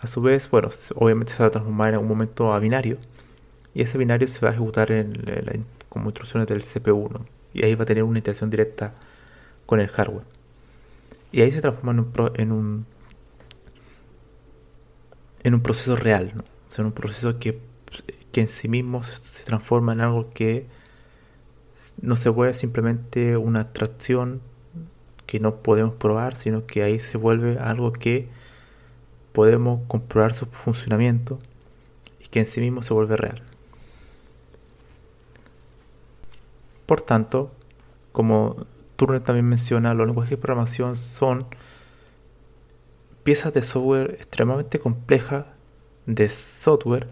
a 0.00 0.06
su 0.06 0.22
vez, 0.22 0.48
bueno, 0.50 0.70
obviamente 0.94 1.32
se 1.32 1.42
va 1.42 1.48
a 1.48 1.50
transformar 1.50 1.88
en 1.88 1.94
algún 1.94 2.08
momento 2.08 2.52
a 2.52 2.58
binario. 2.58 2.96
Y 3.74 3.82
ese 3.82 3.98
binario 3.98 4.26
se 4.26 4.40
va 4.40 4.50
a 4.50 4.52
ejecutar 4.52 4.90
en, 4.90 5.66
como 5.88 6.06
instrucciones 6.06 6.48
del 6.48 6.62
CPU. 6.62 7.10
Y 7.52 7.64
ahí 7.64 7.74
va 7.74 7.82
a 7.82 7.86
tener 7.86 8.04
una 8.04 8.18
interacción 8.18 8.48
directa 8.50 8.94
con 9.66 9.80
el 9.80 9.88
hardware. 9.88 10.24
Y 11.32 11.40
ahí 11.40 11.50
se 11.50 11.60
transforma 11.60 11.92
en 11.92 12.00
un, 12.00 12.32
en 12.34 12.52
un, 12.52 12.86
en 15.42 15.54
un 15.54 15.60
proceso 15.62 15.96
real. 15.96 16.32
¿no? 16.36 16.44
En 16.76 16.86
un 16.86 16.92
proceso 16.92 17.38
que, 17.38 17.58
que 18.32 18.40
en 18.40 18.48
sí 18.48 18.68
mismo 18.68 19.02
se 19.02 19.44
transforma 19.44 19.92
en 19.92 20.00
algo 20.00 20.30
que 20.32 20.66
no 22.00 22.16
se 22.16 22.28
vuelve 22.28 22.54
simplemente 22.54 23.36
una 23.36 23.60
abstracción 23.60 24.40
que 25.26 25.40
no 25.40 25.56
podemos 25.56 25.94
probar, 25.94 26.36
sino 26.36 26.66
que 26.66 26.82
ahí 26.82 26.98
se 26.98 27.16
vuelve 27.16 27.58
algo 27.58 27.92
que 27.92 28.28
podemos 29.32 29.80
comprobar 29.88 30.34
su 30.34 30.46
funcionamiento 30.46 31.38
y 32.20 32.28
que 32.28 32.40
en 32.40 32.46
sí 32.46 32.60
mismo 32.60 32.82
se 32.82 32.92
vuelve 32.92 33.16
real. 33.16 33.42
Por 36.86 37.00
tanto, 37.00 37.50
como 38.12 38.66
Turner 39.02 39.20
también 39.20 39.48
menciona, 39.48 39.94
los 39.94 40.06
lenguajes 40.06 40.30
de 40.30 40.36
programación 40.36 40.94
son 40.94 41.46
piezas 43.24 43.52
de 43.52 43.62
software 43.62 44.12
extremadamente 44.12 44.78
complejas 44.78 45.46
de 46.06 46.28
software 46.28 47.08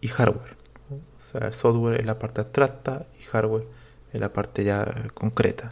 y 0.00 0.08
hardware. 0.08 0.56
O 0.90 1.20
sea, 1.20 1.48
el 1.48 1.52
software 1.52 2.00
es 2.00 2.06
la 2.06 2.18
parte 2.18 2.40
abstracta 2.40 3.06
y 3.20 3.24
hardware 3.24 3.66
es 4.14 4.18
la 4.18 4.32
parte 4.32 4.64
ya 4.64 5.10
concreta. 5.12 5.68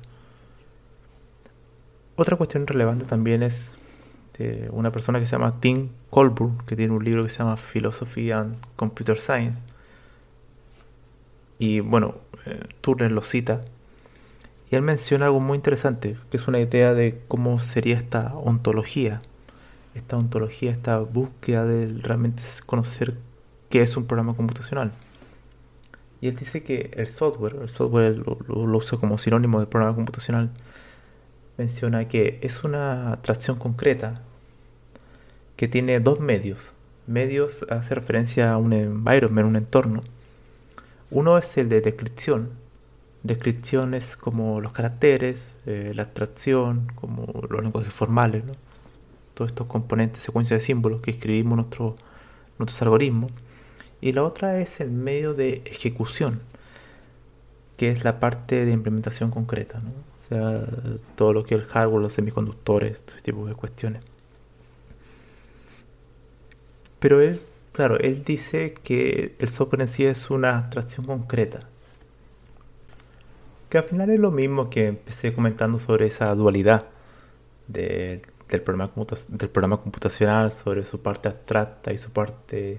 Otra 2.17 2.37
cuestión 2.37 2.67
relevante 2.67 3.07
también 3.07 3.43
es 3.43 3.79
este, 4.27 4.69
una 4.71 4.93
persona 4.93 5.19
que 5.19 5.25
se 5.25 5.33
llama 5.33 5.61
Tim 5.61 5.89
Colburn, 6.11 6.59
que 6.67 6.77
tiene 6.77 6.93
un 6.93 7.03
libro 7.03 7.23
que 7.23 7.31
se 7.31 7.39
llama 7.39 7.57
Philosophy 7.57 8.33
and 8.33 8.59
Computer 8.77 9.19
Science. 9.19 9.61
Y 11.59 11.81
bueno, 11.81 12.17
eh, 12.45 12.67
Turner 12.83 13.11
lo 13.11 13.23
cita. 13.23 13.63
Y 14.71 14.77
él 14.77 14.83
menciona 14.83 15.27
algo 15.27 15.41
muy 15.41 15.57
interesante, 15.57 16.17
que 16.31 16.37
es 16.37 16.47
una 16.47 16.61
idea 16.61 16.95
de 16.95 17.23
cómo 17.29 17.59
sería 17.59 17.97
esta 17.97 18.35
ontología. 18.35 19.21
Esta 19.95 20.17
ontología, 20.17 20.71
esta 20.71 20.99
búsqueda 20.99 21.65
de 21.65 21.89
realmente 22.03 22.43
conocer 22.67 23.17
qué 23.71 23.83
es 23.83 23.97
un 23.97 24.07
programa 24.07 24.35
computacional. 24.35 24.93
Y 26.21 26.29
él 26.29 26.37
dice 26.37 26.63
que 26.63 26.91
el 26.95 27.07
software, 27.07 27.57
el 27.63 27.69
software 27.69 28.17
lo, 28.17 28.39
lo 28.47 28.79
usa 28.79 28.99
como 28.99 29.19
sinónimo 29.19 29.61
de 29.61 29.67
programa 29.67 29.95
computacional, 29.95 30.51
menciona 31.57 32.09
que 32.09 32.39
es 32.43 32.65
una 32.65 33.13
atracción 33.13 33.59
concreta 33.59 34.23
que 35.57 35.69
tiene 35.69 35.99
dos 36.01 36.21
medios. 36.21 36.73
Medios 37.07 37.67
hace 37.69 37.95
referencia 37.95 38.53
a 38.53 38.59
un 38.59 38.73
environment, 38.73 39.49
un 39.49 39.57
entorno. 39.57 40.03
Uno 41.11 41.39
es 41.39 41.57
el 41.57 41.69
de 41.69 41.81
descripción. 41.81 42.51
Descripción 43.29 43.93
es 43.93 44.17
como 44.17 44.61
los 44.61 44.73
caracteres, 44.73 45.55
eh, 45.67 45.93
la 45.95 46.05
abstracción, 46.05 46.91
como 46.95 47.27
los 47.51 47.63
lenguajes 47.63 47.93
formales, 47.93 48.43
todos 49.35 49.51
estos 49.51 49.67
componentes, 49.67 50.23
secuencias 50.23 50.61
de 50.61 50.67
símbolos 50.67 51.03
que 51.03 51.11
escribimos 51.11 51.57
nuestro, 51.57 51.97
nuestros 52.59 52.81
algoritmos. 52.83 53.31
y 54.01 54.13
la 54.13 54.25
otra 54.25 54.59
es 54.61 54.81
el 54.81 54.91
medio 54.91 55.35
de 55.35 55.63
ejecución, 55.67 56.41
que 57.77 57.91
es 57.91 58.03
la 58.03 58.19
parte 58.19 58.65
de 58.65 58.73
implementación 58.73 59.31
concreta, 59.31 59.81
¿no? 59.81 59.91
o 59.91 60.29
sea, 60.29 60.67
todo 61.15 61.33
lo 61.35 61.45
que 61.45 61.55
es 61.55 61.61
el 61.61 61.67
hardware, 61.67 62.01
los 62.03 62.15
semiconductores, 62.15 62.93
este 62.93 63.21
tipo 63.23 63.47
de 63.47 63.55
cuestiones. 63.55 64.03
Pero 66.99 67.21
él, 67.21 67.41
claro, 67.73 67.99
él 67.99 68.25
dice 68.25 68.73
que 68.73 69.37
el 69.39 69.49
software 69.51 69.83
en 69.83 69.89
sí 69.89 70.05
es 70.07 70.31
una 70.31 70.59
abstracción 70.59 71.07
concreta. 71.07 71.61
Que 73.69 73.79
al 73.79 73.85
final 73.85 74.11
es 74.11 74.19
lo 74.19 74.31
mismo 74.31 74.71
que 74.71 74.87
empecé 74.87 75.35
comentando 75.35 75.79
sobre 75.79 76.07
esa 76.07 76.35
dualidad 76.35 76.87
del, 77.67 78.23
programa, 78.65 78.91
computacional, 79.83 80.51
sobre 80.51 80.85
su 80.85 81.03
parte 81.03 81.29
abstracta 81.29 81.93
y 81.93 81.99
su 81.99 82.11
parte 82.11 82.79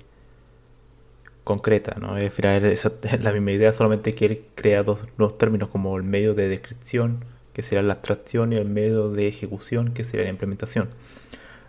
concreta, 1.44 1.96
¿no? 2.00 2.14
Al 2.14 2.32
final 2.32 2.66
es 2.66 2.88
la 3.22 3.32
misma 3.32 3.52
idea, 3.52 3.72
solamente 3.72 4.14
quiere 4.16 4.42
crear 4.56 4.84
dos 4.86 5.06
nuevos 5.18 5.38
términos 5.38 5.70
como 5.70 5.96
el 5.98 6.04
medio 6.04 6.34
de 6.34 6.48
descripción, 6.48 7.24
que 7.54 7.62
sería 7.62 7.84
la 7.84 7.94
abstracción, 7.94 8.54
y 8.54 8.56
el 8.56 8.70
medio 8.70 9.10
de 9.10 9.28
ejecución, 9.28 9.94
que 9.94 10.04
sería 10.04 10.26
la 10.26 10.32
implementación. 10.32 10.90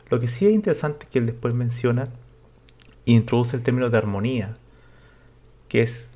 Lo 0.09 0.19
que 0.19 0.29
sí 0.29 0.47
es 0.47 0.53
interesante 0.53 1.07
que 1.11 1.19
él 1.19 1.27
después 1.27 1.55
menciona 1.55 2.09
introduce 3.05 3.57
el 3.57 3.62
término 3.62 3.91
de 3.91 3.99
armonía, 3.99 4.57
que 5.69 5.83
es 5.83 6.11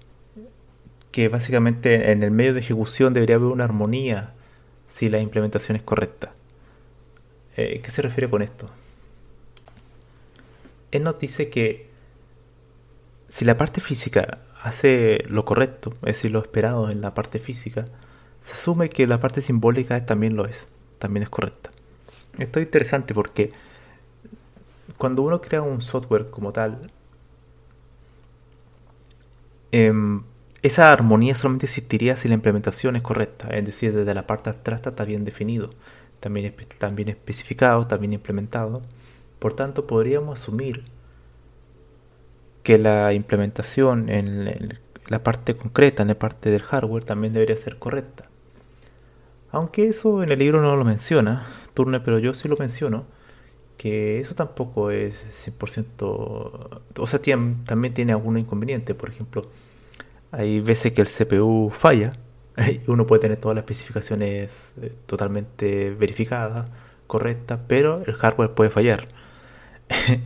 que 1.15 1.29
básicamente 1.29 2.11
en 2.11 2.25
el 2.25 2.33
medio 2.33 2.55
de 2.55 2.59
ejecución 2.59 3.15
debería 3.15 3.37
haber 3.37 3.47
una 3.47 3.63
armonía 3.63 4.35
si 4.89 5.09
la 5.09 5.21
implementación 5.21 5.77
es 5.77 5.83
correcta. 5.85 6.33
Eh, 7.57 7.81
¿Qué 7.85 7.89
se 7.89 8.03
refiere 8.03 8.29
con 8.29 8.43
esto? 8.43 8.69
Él 10.91 11.05
nos 11.05 11.17
dice 11.21 11.51
que 11.51 11.89
si 13.29 13.45
la 13.45 13.57
parte 13.57 13.81
física 13.81 14.41
hace 14.61 15.23
lo 15.29 15.45
correcto, 15.45 15.93
es 15.99 16.17
decir, 16.17 16.33
lo 16.33 16.41
esperado 16.41 16.91
en 16.91 17.01
la 17.01 17.15
parte 17.15 17.39
física, 17.39 17.85
se 18.41 18.55
asume 18.55 18.89
que 18.89 19.07
la 19.07 19.21
parte 19.21 19.41
simbólica 19.41 20.05
también 20.05 20.35
lo 20.35 20.47
es, 20.47 20.67
también 20.99 21.23
es 21.23 21.31
correcta. 21.31 21.71
Esto 22.39 22.59
es 22.59 22.67
interesante 22.67 23.15
porque 23.15 23.53
cuando 24.99 25.23
uno 25.23 25.41
crea 25.41 25.63
un 25.63 25.81
software 25.81 26.29
como 26.31 26.53
tal, 26.53 26.91
em, 29.71 30.25
esa 30.65 30.91
armonía 30.91 31.35
solamente 31.35 31.67
existiría 31.67 32.17
si 32.17 32.27
la 32.27 32.35
implementación 32.35 32.97
es 32.97 33.03
correcta, 33.03 33.49
es 33.51 33.67
decir, 33.67 33.93
desde 33.93 34.15
la 34.15 34.27
parte 34.27 34.49
abstracta 34.49 34.91
está 34.91 35.05
bien 35.05 35.27
definido, 35.27 35.69
también, 36.21 36.55
también 36.79 37.11
especificado, 37.11 37.87
también 37.87 38.15
implementado. 38.15 38.81
Por 39.39 39.53
tanto, 39.53 39.87
podríamos 39.87 40.41
asumir 40.41 40.85
que 42.63 42.79
la 42.79 43.13
implementación 43.13 44.09
en 44.09 44.79
la 45.09 45.23
parte 45.23 45.55
concreta, 45.55 46.01
en 46.01 46.09
la 46.09 46.19
parte 46.19 46.49
del 46.49 46.63
hardware, 46.63 47.05
también 47.05 47.35
debería 47.35 47.59
ser 47.59 47.79
correcta. 47.79 48.31
Aunque 49.51 49.87
eso 49.87 50.23
en 50.23 50.33
el 50.33 50.39
libro 50.39 50.63
no 50.63 50.75
lo 50.77 50.85
menciona, 50.87 51.47
Turner, 51.75 52.03
pero 52.03 52.19
yo 52.19 52.33
sí 52.33 52.49
lo 52.49 52.57
menciono, 52.57 53.05
que 53.77 54.19
eso 54.19 54.35
tampoco 54.35 54.91
es 54.91 55.15
100%, 55.31 56.81
o 56.97 57.07
sea, 57.07 57.21
también 57.67 57.93
tiene 57.93 58.13
algún 58.13 58.39
inconveniente. 58.39 58.95
Por 58.95 59.11
ejemplo, 59.11 59.43
hay 60.37 60.61
veces 60.61 60.93
que 60.93 61.01
el 61.01 61.09
CPU 61.09 61.71
falla, 61.71 62.13
uno 62.87 63.07
puede 63.07 63.21
tener 63.23 63.39
todas 63.39 63.55
las 63.55 63.63
especificaciones 63.63 64.73
eh, 64.81 64.93
totalmente 65.07 65.91
verificadas, 65.91 66.71
correctas, 67.07 67.61
pero 67.69 68.03
el 68.07 68.15
hardware 68.15 68.55
puede 68.55 68.71
fallar. 68.71 69.07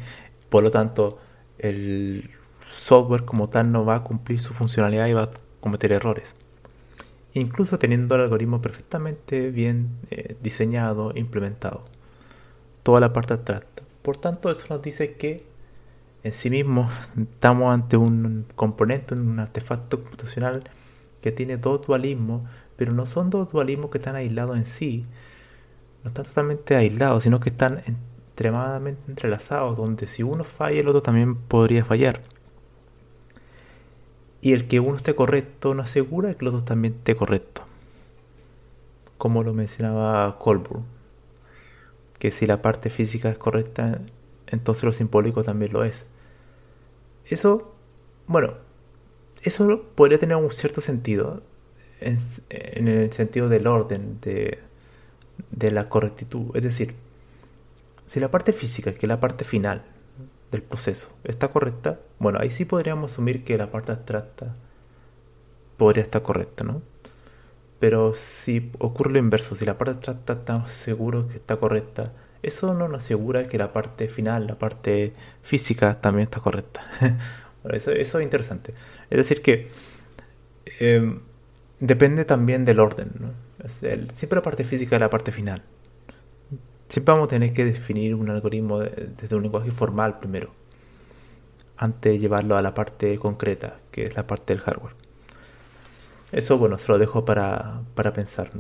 Por 0.49 0.63
lo 0.63 0.71
tanto, 0.71 1.19
el 1.59 2.31
software 2.61 3.25
como 3.25 3.49
tal 3.49 3.73
no 3.73 3.85
va 3.85 3.97
a 3.97 4.05
cumplir 4.05 4.41
su 4.41 4.55
funcionalidad 4.55 5.07
y 5.07 5.13
va 5.13 5.25
a 5.25 5.31
cometer 5.61 5.93
errores. 5.93 6.35
Incluso 7.35 7.79
teniendo 7.79 8.15
el 8.15 8.23
algoritmo 8.23 8.63
perfectamente 8.63 9.51
bien 9.51 9.91
eh, 10.11 10.37
diseñado, 10.41 11.13
implementado 11.15 11.85
toda 12.83 13.01
la 13.01 13.13
parte 13.13 13.35
abstracta. 13.35 13.83
Por 14.03 14.17
tanto, 14.17 14.51
eso 14.51 14.67
nos 14.71 14.81
dice 14.81 15.15
que 15.15 15.45
en 16.23 16.33
sí 16.33 16.51
mismo 16.51 16.91
estamos 17.17 17.73
ante 17.73 17.97
un 17.97 18.47
componente, 18.55 19.15
un 19.15 19.39
artefacto 19.39 20.03
computacional 20.03 20.65
que 21.21 21.33
tiene 21.33 21.57
dos 21.57 21.87
dualismos, 21.87 22.43
pero 22.77 22.93
no 22.93 23.07
son 23.07 23.31
dos 23.31 23.51
dualismos 23.51 23.91
que 23.91 23.99
están 23.99 24.17
aislados 24.17 24.57
en 24.57 24.67
sí, 24.67 25.07
no 26.05 26.09
están 26.09 26.25
totalmente 26.25 26.77
aislados, 26.77 27.23
sino 27.25 27.41
que 27.41 27.51
están 27.51 27.79
extremadamente 27.79 29.03
entrelazados, 29.09 29.77
donde 29.77 30.07
si 30.07 30.23
uno 30.23 30.45
falla, 30.45 30.81
el 30.81 30.89
otro 30.89 31.03
también 31.03 31.37
podría 31.37 31.85
fallar. 31.85 32.23
Y 34.41 34.53
el 34.53 34.69
que 34.69 34.79
uno 34.79 34.97
esté 34.97 35.15
correcto 35.15 35.75
no 35.75 35.83
asegura 35.83 36.33
que 36.35 36.45
el 36.45 36.49
otro 36.49 36.63
también 36.63 36.95
esté 36.95 37.17
correcto. 37.17 37.63
Como 39.17 39.43
lo 39.43 39.53
mencionaba 39.53 40.39
Colburn 40.39 40.99
que 42.19 42.31
si 42.31 42.47
la 42.47 42.63
parte 42.63 42.91
física 42.91 43.29
es 43.31 43.39
correcta, 43.39 44.01
entonces 44.49 44.85
lo 44.85 44.93
simbólico 44.93 45.43
también 45.43 45.73
lo 45.73 45.85
es. 45.85 46.07
Eso, 47.27 47.75
bueno, 48.27 48.55
eso 49.43 49.85
podría 49.95 50.19
tener 50.19 50.37
un 50.37 50.51
cierto 50.53 50.81
sentido, 50.81 51.43
en, 52.01 52.89
el 52.89 53.13
sentido 53.13 53.49
del 53.49 53.67
orden, 53.67 54.19
de, 54.21 54.59
de 55.51 55.71
la 55.71 55.89
correctitud. 55.89 56.57
Es 56.57 56.63
decir, 56.63 56.95
si 58.07 58.21
la 58.21 58.31
parte 58.31 58.53
física, 58.53 58.93
que 58.93 59.07
es 59.07 59.09
la 59.09 59.21
parte 59.21 59.45
final 59.45 59.85
del 60.51 60.63
proceso, 60.63 61.15
está 61.25 61.49
correcta, 61.49 62.01
bueno, 62.19 62.39
ahí 62.41 62.51
sí 62.51 62.65
podríamos 62.65 63.13
asumir 63.13 63.45
que 63.45 63.59
la 63.59 63.71
parte 63.71 63.93
abstracta 63.93 64.55
podría 65.77 66.03
estar 66.03 66.23
correcta, 66.23 66.65
¿no? 66.65 66.83
Pero 67.79 68.15
si 68.15 68.73
ocurre 68.79 69.13
lo 69.13 69.19
inverso, 69.19 69.55
si 69.55 69.65
la 69.65 69.79
parte 69.79 69.93
abstracta 69.93 70.33
estamos 70.33 70.73
seguros 70.73 71.27
que 71.27 71.37
está 71.37 71.57
correcta, 71.59 72.13
eso 72.43 72.75
no 72.75 72.89
nos 72.89 73.05
asegura 73.05 73.45
que 73.45 73.59
la 73.59 73.73
parte 73.73 74.09
final, 74.09 74.47
la 74.47 74.59
parte 74.59 75.13
física, 75.43 76.01
también 76.01 76.25
está 76.25 76.41
correcta. 76.41 76.83
eso, 77.73 77.93
es 77.93 78.15
interesante. 78.15 78.75
Es 79.11 79.17
decir, 79.17 79.43
que 79.43 79.69
em, 80.81 81.21
depende 81.81 82.25
también 82.25 82.65
del 82.65 82.81
orden. 82.81 83.11
siempre 84.15 84.37
la 84.37 84.43
parte 84.43 84.65
física 84.65 84.97
es 84.97 85.01
la 85.01 85.11
parte 85.11 85.33
final. 85.33 85.63
Siempre 86.89 87.13
vamos 87.13 87.27
a 87.27 87.31
tener 87.31 87.53
que 87.53 87.65
definir 87.65 88.15
un 88.15 88.31
algoritmo 88.31 88.81
desde 88.81 89.37
un 89.37 89.43
lenguaje 89.43 89.71
formal 89.71 90.19
primero, 90.19 90.53
antes 91.77 92.13
de 92.13 92.19
llevarlo 92.19 92.57
a 92.57 92.63
la 92.63 92.73
parte 92.73 93.19
concreta, 93.19 93.79
que 93.91 94.05
es 94.05 94.17
la 94.17 94.27
parte 94.27 94.55
del 94.55 94.63
hardware. 94.63 94.95
Eso, 96.33 96.59
bueno, 96.59 96.79
se 96.79 96.91
lo 96.91 96.99
dejo 96.99 97.25
para, 97.25 97.83
para 97.95 98.13
pensar. 98.13 98.51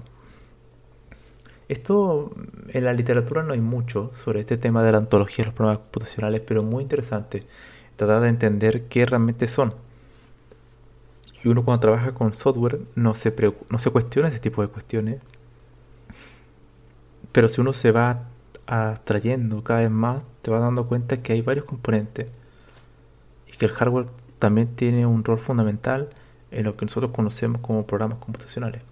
Esto 1.68 2.32
en 2.68 2.84
la 2.84 2.94
literatura 2.94 3.42
no 3.42 3.52
hay 3.52 3.60
mucho 3.60 4.10
sobre 4.14 4.40
este 4.40 4.56
tema 4.56 4.82
de 4.82 4.92
la 4.92 4.98
antología 4.98 5.44
de 5.44 5.46
los 5.46 5.54
programas 5.54 5.80
computacionales, 5.80 6.40
pero 6.40 6.62
muy 6.62 6.82
interesante 6.82 7.44
tratar 7.96 8.22
de 8.22 8.28
entender 8.28 8.84
qué 8.84 9.04
realmente 9.04 9.48
son. 9.48 9.74
Y 11.44 11.48
uno 11.48 11.64
cuando 11.64 11.80
trabaja 11.80 12.14
con 12.14 12.32
software 12.32 12.80
no 12.94 13.14
se, 13.14 13.34
no 13.68 13.78
se 13.78 13.90
cuestiona 13.90 14.28
ese 14.28 14.40
tipo 14.40 14.62
de 14.62 14.68
cuestiones, 14.68 15.20
pero 17.32 17.48
si 17.48 17.60
uno 17.60 17.72
se 17.72 17.92
va 17.92 18.24
atrayendo 18.66 19.62
cada 19.62 19.80
vez 19.80 19.90
más, 19.90 20.24
te 20.42 20.50
vas 20.50 20.60
dando 20.60 20.86
cuenta 20.86 21.22
que 21.22 21.32
hay 21.34 21.42
varios 21.42 21.66
componentes 21.66 22.30
y 23.46 23.56
que 23.56 23.66
el 23.66 23.72
hardware 23.72 24.06
también 24.38 24.68
tiene 24.74 25.06
un 25.06 25.24
rol 25.24 25.38
fundamental 25.38 26.08
en 26.50 26.64
lo 26.64 26.76
que 26.76 26.86
nosotros 26.86 27.12
conocemos 27.12 27.60
como 27.60 27.86
programas 27.86 28.18
computacionales. 28.18 28.82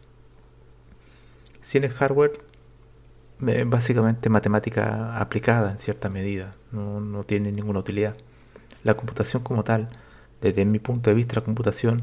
Sin 1.60 1.84
el 1.84 1.90
hardware, 1.90 2.32
básicamente 3.38 4.28
matemática 4.28 5.18
aplicada 5.18 5.72
en 5.72 5.78
cierta 5.78 6.08
medida, 6.08 6.54
no, 6.72 7.24
tiene 7.24 7.52
ninguna 7.52 7.80
utilidad. 7.80 8.16
La 8.82 8.94
computación 8.94 9.42
como 9.42 9.64
tal, 9.64 9.88
desde 10.40 10.64
mi 10.64 10.78
punto 10.78 11.10
de 11.10 11.16
vista, 11.16 11.36
la 11.36 11.44
computación 11.44 12.02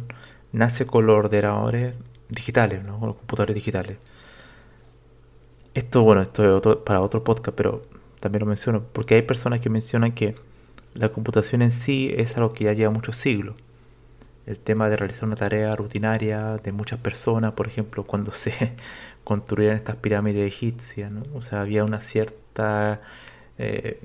nace 0.52 0.86
con 0.86 1.06
los 1.06 1.17
ordenadores 1.17 1.98
digitales, 2.30 2.84
¿no? 2.84 3.00
con 3.00 3.08
los 3.10 3.17
computadores 3.17 3.56
digitales. 3.56 3.98
Esto, 5.74 6.04
bueno, 6.04 6.22
esto 6.22 6.43
es 6.43 6.50
otro, 6.50 6.84
para 6.84 7.02
otro 7.02 7.24
podcast, 7.24 7.56
pero 7.58 7.82
también 8.19 8.41
lo 8.41 8.46
menciono, 8.46 8.84
porque 8.93 9.15
hay 9.15 9.24
personas 9.24 9.60
que 9.60 9.69
mencionan 9.69 10.12
que 10.12 10.36
la 10.93 11.10
computación 11.10 11.63
en 11.63 11.72
sí 11.72 12.13
es 12.15 12.38
algo 12.38 12.54
que 12.54 12.65
ya 12.65 12.74
lleva 12.74 12.91
muchos 12.91 13.17
siglos 13.17 13.56
el 14.45 14.60
tema 14.60 14.89
de 14.89 14.97
realizar 14.97 15.25
una 15.25 15.36
tarea 15.36 15.75
rutinaria 15.75 16.58
de 16.58 16.71
muchas 16.71 16.99
personas, 16.99 17.53
por 17.53 17.67
ejemplo, 17.67 18.03
cuando 18.08 18.32
se 18.32 18.73
construían 19.23 19.75
estas 19.75 19.95
pirámides 19.97 20.47
egipcias, 20.47 21.12
¿no? 21.12 21.23
O 21.34 21.41
sea, 21.41 21.62
había 21.62 21.84
una 21.86 22.01
cierta 22.01 22.99
eh, 23.58 24.01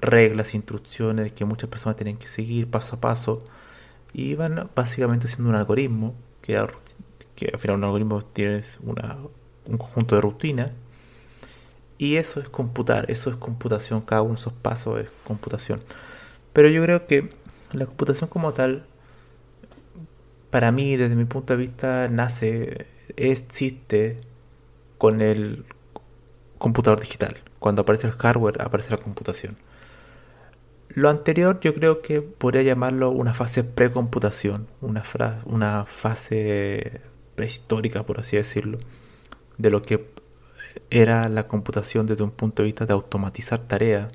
reglas, 0.00 0.54
instrucciones 0.54 1.32
que 1.32 1.44
muchas 1.44 1.70
personas 1.70 1.96
tenían 1.96 2.16
que 2.18 2.26
seguir 2.26 2.70
paso 2.70 2.96
a 2.96 3.00
paso 3.00 3.44
y 4.12 4.24
iban 4.30 4.70
básicamente 4.74 5.26
haciendo 5.26 5.50
un 5.50 5.56
algoritmo, 5.56 6.14
que, 6.42 6.64
que 7.34 7.50
al 7.52 7.58
final 7.58 7.76
un 7.76 7.84
algoritmo 7.84 8.22
tiene 8.22 8.62
una, 8.82 9.18
un 9.66 9.78
conjunto 9.78 10.16
de 10.16 10.20
rutinas 10.20 10.70
y 11.98 12.16
eso 12.16 12.40
es 12.40 12.48
computar, 12.48 13.10
eso 13.10 13.30
es 13.30 13.36
computación, 13.36 14.02
cada 14.02 14.22
uno 14.22 14.34
de 14.34 14.40
esos 14.40 14.52
pasos 14.52 15.00
es 15.00 15.08
computación. 15.24 15.82
Pero 16.52 16.68
yo 16.68 16.82
creo 16.82 17.06
que 17.06 17.30
La 17.72 17.86
computación 17.86 18.30
como 18.30 18.52
tal, 18.52 18.86
para 20.50 20.72
mí, 20.72 20.96
desde 20.96 21.16
mi 21.16 21.24
punto 21.24 21.54
de 21.54 21.58
vista, 21.58 22.08
nace, 22.08 22.86
existe 23.16 24.18
con 24.98 25.20
el 25.20 25.64
computador 26.58 27.00
digital. 27.00 27.38
Cuando 27.58 27.82
aparece 27.82 28.06
el 28.06 28.14
hardware, 28.14 28.62
aparece 28.62 28.90
la 28.90 28.98
computación. 28.98 29.56
Lo 30.88 31.10
anterior 31.10 31.60
yo 31.60 31.74
creo 31.74 32.00
que 32.00 32.22
podría 32.22 32.62
llamarlo 32.62 33.10
una 33.10 33.34
fase 33.34 33.64
precomputación, 33.64 34.66
una, 34.80 35.02
una 35.44 35.84
fase 35.84 37.00
prehistórica, 37.34 38.04
por 38.04 38.20
así 38.20 38.36
decirlo, 38.36 38.78
de 39.58 39.70
lo 39.70 39.82
que 39.82 40.08
era 40.90 41.28
la 41.28 41.48
computación 41.48 42.06
desde 42.06 42.24
un 42.24 42.30
punto 42.30 42.62
de 42.62 42.66
vista 42.66 42.86
de 42.86 42.94
automatizar 42.94 43.60
tareas, 43.60 44.12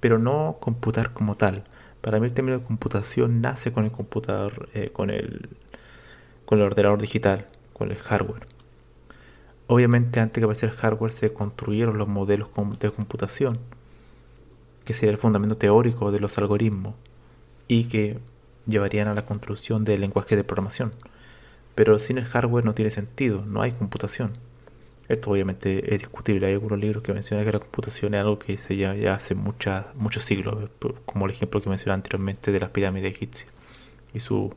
pero 0.00 0.18
no 0.18 0.58
computar 0.60 1.12
como 1.12 1.36
tal. 1.36 1.64
Para 2.04 2.20
mí 2.20 2.26
el 2.26 2.34
término 2.34 2.58
de 2.58 2.62
computación 2.62 3.40
nace 3.40 3.72
con 3.72 3.86
el 3.86 3.90
computador, 3.90 4.68
eh, 4.74 4.90
con, 4.92 5.08
el, 5.08 5.48
con 6.44 6.58
el 6.58 6.66
ordenador 6.66 7.00
digital, 7.00 7.46
con 7.72 7.90
el 7.90 7.96
hardware. 7.96 8.46
Obviamente 9.68 10.20
antes 10.20 10.38
que 10.38 10.44
apareciera 10.44 10.74
el 10.74 10.78
hardware 10.78 11.12
se 11.12 11.32
construyeron 11.32 11.96
los 11.96 12.06
modelos 12.06 12.50
de 12.78 12.90
computación, 12.90 13.58
que 14.84 14.92
sería 14.92 15.12
el 15.12 15.18
fundamento 15.18 15.56
teórico 15.56 16.12
de 16.12 16.20
los 16.20 16.36
algoritmos 16.36 16.94
y 17.68 17.84
que 17.84 18.18
llevarían 18.66 19.08
a 19.08 19.14
la 19.14 19.24
construcción 19.24 19.86
del 19.86 20.02
lenguaje 20.02 20.36
de 20.36 20.44
programación. 20.44 20.92
Pero 21.74 21.98
sin 21.98 22.18
el 22.18 22.26
hardware 22.26 22.66
no 22.66 22.74
tiene 22.74 22.90
sentido, 22.90 23.46
no 23.46 23.62
hay 23.62 23.72
computación. 23.72 24.32
Esto 25.08 25.30
obviamente 25.30 25.94
es 25.94 26.00
discutible. 26.00 26.46
Hay 26.46 26.54
algunos 26.54 26.78
libros 26.78 27.02
que 27.02 27.12
mencionan 27.12 27.44
que 27.44 27.52
la 27.52 27.58
computación 27.58 28.14
es 28.14 28.20
algo 28.20 28.38
que 28.38 28.56
se 28.56 28.76
lleva 28.76 28.94
ya 28.94 29.14
hace 29.14 29.34
muchas, 29.34 29.86
muchos 29.94 30.24
siglos, 30.24 30.70
como 31.04 31.26
el 31.26 31.32
ejemplo 31.32 31.60
que 31.60 31.68
mencioné 31.68 31.94
anteriormente 31.94 32.52
de 32.52 32.60
las 32.60 32.70
pirámides 32.70 33.12
egipcias 33.14 33.50
y 34.14 34.20
su 34.20 34.54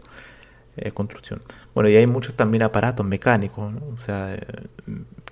eh, 0.77 0.91
construcción. 0.91 1.41
Bueno, 1.73 1.89
y 1.89 1.95
hay 1.95 2.07
muchos 2.07 2.35
también 2.35 2.63
aparatos 2.63 3.05
mecánicos, 3.05 3.73
o 3.93 4.01
sea, 4.01 4.35
eh, 4.35 4.41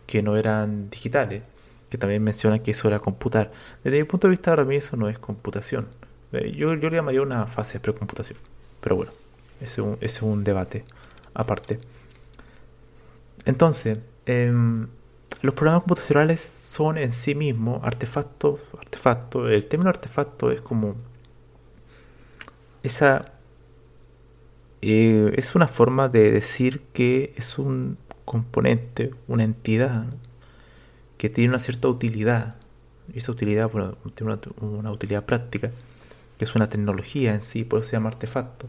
que 0.05 0.21
no 0.21 0.35
eran 0.37 0.89
digitales, 0.89 1.43
que 1.89 1.97
también 1.97 2.23
mencionan 2.23 2.59
que 2.59 2.71
eso 2.71 2.87
era 2.87 2.99
computar. 2.99 3.51
Desde 3.83 3.97
mi 3.99 4.03
punto 4.05 4.27
de 4.27 4.31
vista, 4.31 4.51
ahora 4.51 4.63
mismo 4.63 4.79
eso 4.79 4.97
no 4.97 5.07
es 5.07 5.19
computación. 5.19 5.87
Eh, 6.33 6.51
yo, 6.51 6.73
yo 6.73 6.89
le 6.89 6.97
llamaría 6.97 7.21
una 7.21 7.45
fase 7.47 7.73
de 7.73 7.79
precomputación. 7.81 8.39
Pero 8.81 8.95
bueno, 8.97 9.11
ese 9.61 9.81
es 9.81 9.87
un, 9.87 9.97
es 10.01 10.21
un 10.21 10.43
debate 10.43 10.83
aparte. 11.33 11.79
Entonces, 13.45 13.99
em, 14.25 14.87
los 15.45 15.55
programas 15.55 15.83
computacionales 15.83 16.41
son 16.41 16.97
en 16.97 17.11
sí 17.11 17.35
mismos 17.35 17.81
artefactos. 17.83 18.59
Artefacto, 18.77 19.47
el 19.47 19.65
término 19.65 19.89
artefacto 19.89 20.51
es 20.51 20.61
como 20.61 20.95
esa 22.83 23.33
eh, 24.81 25.33
es 25.35 25.55
una 25.55 25.67
forma 25.67 26.09
de 26.09 26.31
decir 26.31 26.81
que 26.93 27.33
es 27.37 27.57
un 27.57 27.97
componente, 28.25 29.11
una 29.27 29.43
entidad 29.43 30.05
que 31.17 31.29
tiene 31.29 31.49
una 31.49 31.59
cierta 31.59 31.87
utilidad. 31.87 32.57
Y 33.13 33.19
esa 33.19 33.31
utilidad 33.31 33.69
bueno, 33.71 33.97
tiene 34.15 34.37
una, 34.61 34.91
utilidad 34.91 35.25
práctica, 35.25 35.71
que 36.37 36.45
es 36.45 36.55
una 36.55 36.69
tecnología 36.69 37.33
en 37.33 37.41
sí, 37.41 37.63
por 37.63 37.79
eso 37.79 37.89
se 37.89 37.95
llama 37.95 38.09
artefacto. 38.09 38.67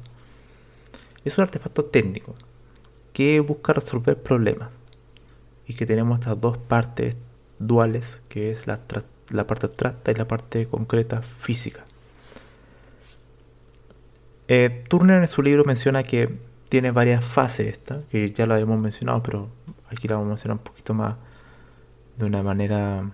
Es 1.24 1.36
un 1.38 1.42
artefacto 1.44 1.84
técnico 1.84 2.34
que 3.12 3.40
busca 3.40 3.72
resolver 3.72 4.22
problemas 4.22 4.70
y 5.66 5.74
que 5.74 5.86
tenemos 5.86 6.18
estas 6.20 6.40
dos 6.40 6.58
partes 6.58 7.16
duales, 7.58 8.22
que 8.28 8.50
es 8.50 8.66
la, 8.66 8.76
parte 8.76 9.66
abstracta 9.66 10.12
y 10.12 10.14
la 10.14 10.28
parte 10.28 10.66
concreta 10.66 11.22
física. 11.22 11.84
Eh, 14.48 14.84
Turner 14.88 15.20
en 15.20 15.28
su 15.28 15.42
libro 15.42 15.64
menciona 15.64 16.02
que 16.04 16.38
tiene 16.68 16.92
varias 16.92 17.24
fases 17.24 17.66
esta, 17.66 17.98
que 18.10 18.30
ya 18.30 18.46
la 18.46 18.60
hemos 18.60 18.80
mencionado, 18.80 19.22
pero 19.22 19.48
aquí 19.88 20.06
la 20.08 20.14
vamos 20.14 20.26
a 20.26 20.30
mencionar 20.30 20.58
un 20.58 20.64
poquito 20.64 20.94
más 20.94 21.16
de 22.16 22.24
una 22.24 22.42
manera 22.42 23.10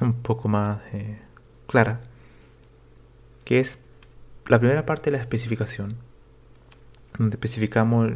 un 0.00 0.14
poco 0.14 0.48
más 0.48 0.80
eh, 0.92 1.18
clara, 1.66 2.00
que 3.44 3.60
es 3.60 3.80
la 4.46 4.58
primera 4.58 4.86
parte 4.86 5.10
de 5.10 5.16
la 5.16 5.22
especificación, 5.22 5.96
donde 7.18 7.34
especificamos 7.34 8.12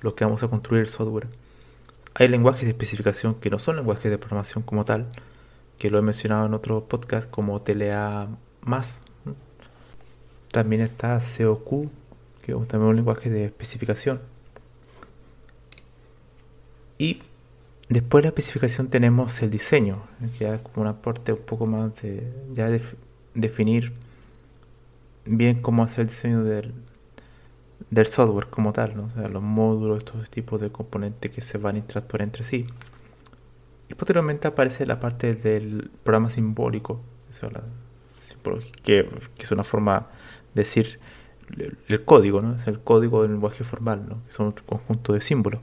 lo 0.00 0.14
que 0.14 0.24
vamos 0.24 0.42
a 0.42 0.48
construir 0.48 0.82
el 0.82 0.88
software 0.88 1.28
hay 2.14 2.28
lenguajes 2.28 2.62
de 2.62 2.70
especificación 2.70 3.34
que 3.34 3.50
no 3.50 3.58
son 3.58 3.76
lenguajes 3.76 4.10
de 4.10 4.18
programación 4.18 4.62
como 4.62 4.84
tal, 4.84 5.06
que 5.78 5.90
lo 5.90 5.98
he 5.98 6.02
mencionado 6.02 6.46
en 6.46 6.54
otro 6.54 6.84
podcast 6.84 7.28
como 7.28 7.60
TLA+. 7.60 8.28
También 10.52 10.82
está 10.82 11.18
COQ, 11.18 11.90
que 12.42 12.52
es 12.52 12.68
también 12.68 12.90
un 12.90 12.96
lenguaje 12.96 13.30
de 13.30 13.46
especificación. 13.46 14.20
Y 16.98 17.20
después 17.88 18.22
de 18.22 18.26
la 18.26 18.28
especificación 18.28 18.88
tenemos 18.88 19.42
el 19.42 19.50
diseño, 19.50 20.04
que 20.38 20.54
es 20.54 20.60
como 20.60 20.82
una 20.82 21.02
parte 21.02 21.32
un 21.32 21.40
poco 21.40 21.66
más 21.66 22.00
de 22.00 22.32
ya 22.52 22.70
definir 23.34 23.92
bien 25.24 25.60
cómo 25.60 25.82
hacer 25.82 26.02
el 26.02 26.06
diseño 26.06 26.44
del, 26.44 26.72
del 27.90 28.06
software 28.06 28.46
como 28.46 28.72
tal, 28.72 28.96
¿no? 28.96 29.28
los 29.28 29.42
módulos, 29.42 29.98
estos 29.98 30.30
tipos 30.30 30.60
de 30.60 30.70
componentes 30.70 31.30
que 31.30 31.40
se 31.40 31.58
van 31.58 31.76
a 31.76 31.78
interactuar 31.78 32.22
entre 32.22 32.44
sí. 32.44 32.66
Y 33.88 33.94
posteriormente 33.94 34.48
aparece 34.48 34.86
la 34.86 35.00
parte 35.00 35.34
del 35.34 35.90
programa 36.02 36.30
simbólico, 36.30 37.00
que, 38.82 39.08
es 39.38 39.50
una 39.50 39.64
forma 39.64 40.08
de 40.54 40.62
decir 40.62 40.98
el, 41.88 42.04
código, 42.04 42.40
¿no? 42.40 42.56
es 42.56 42.66
el 42.66 42.80
código 42.80 43.22
del 43.22 43.32
lenguaje 43.32 43.64
formal, 43.64 44.08
¿no? 44.08 44.24
que 44.24 44.32
son 44.32 44.46
un 44.46 44.52
conjunto 44.52 45.12
de 45.12 45.20
símbolos. 45.20 45.60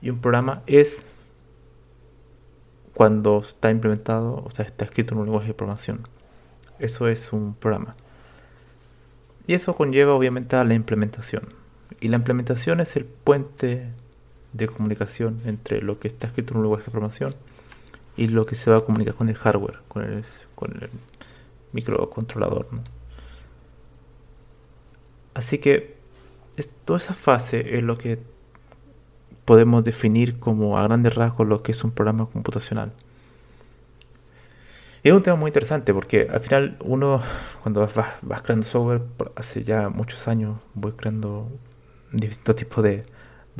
Y 0.00 0.10
un 0.10 0.20
programa 0.20 0.62
es 0.66 1.04
cuando 2.94 3.40
está 3.40 3.70
implementado, 3.70 4.42
o 4.44 4.50
sea, 4.50 4.64
está 4.64 4.84
escrito 4.84 5.14
en 5.14 5.20
un 5.20 5.26
lenguaje 5.26 5.48
de 5.48 5.54
programación. 5.54 6.08
Eso 6.78 7.08
es 7.08 7.32
un 7.32 7.54
programa. 7.54 7.94
Y 9.46 9.54
eso 9.54 9.76
conlleva 9.76 10.14
obviamente 10.14 10.56
a 10.56 10.64
la 10.64 10.74
implementación. 10.74 11.44
Y 12.00 12.08
la 12.08 12.16
implementación 12.16 12.80
es 12.80 12.96
el 12.96 13.04
puente 13.04 13.88
de 14.52 14.68
comunicación 14.68 15.40
entre 15.44 15.82
lo 15.82 15.98
que 15.98 16.08
está 16.08 16.26
escrito 16.26 16.52
en 16.52 16.58
un 16.58 16.64
lenguaje 16.64 16.86
de 16.86 16.90
programación 16.90 17.34
y 18.16 18.28
lo 18.28 18.46
que 18.46 18.54
se 18.54 18.70
va 18.70 18.78
a 18.78 18.80
comunicar 18.80 19.14
con 19.14 19.28
el 19.28 19.36
hardware, 19.36 19.80
con 19.88 20.02
el, 20.02 20.24
con 20.54 20.72
el 20.82 20.90
microcontrolador. 21.72 22.68
Así 25.34 25.58
que 25.58 25.96
toda 26.84 26.98
esa 26.98 27.14
fase 27.14 27.76
es 27.76 27.82
lo 27.82 27.98
que 27.98 28.18
podemos 29.44 29.84
definir 29.84 30.38
como 30.38 30.78
a 30.78 30.82
grandes 30.82 31.14
rasgos 31.14 31.46
lo 31.46 31.62
que 31.62 31.72
es 31.72 31.84
un 31.84 31.90
programa 31.92 32.26
computacional 32.26 32.92
es 35.08 35.14
un 35.14 35.22
tema 35.22 35.36
muy 35.36 35.50
interesante 35.50 35.94
porque 35.94 36.28
al 36.28 36.40
final 36.40 36.76
uno, 36.80 37.22
cuando 37.62 37.88
vas, 38.22 38.42
creando 38.42 38.66
software, 38.66 39.02
hace 39.36 39.62
ya 39.62 39.88
muchos 39.88 40.26
años 40.26 40.58
voy 40.74 40.92
creando 40.92 41.48
distintos 42.10 42.56
tipos 42.56 42.82
de, 42.82 43.04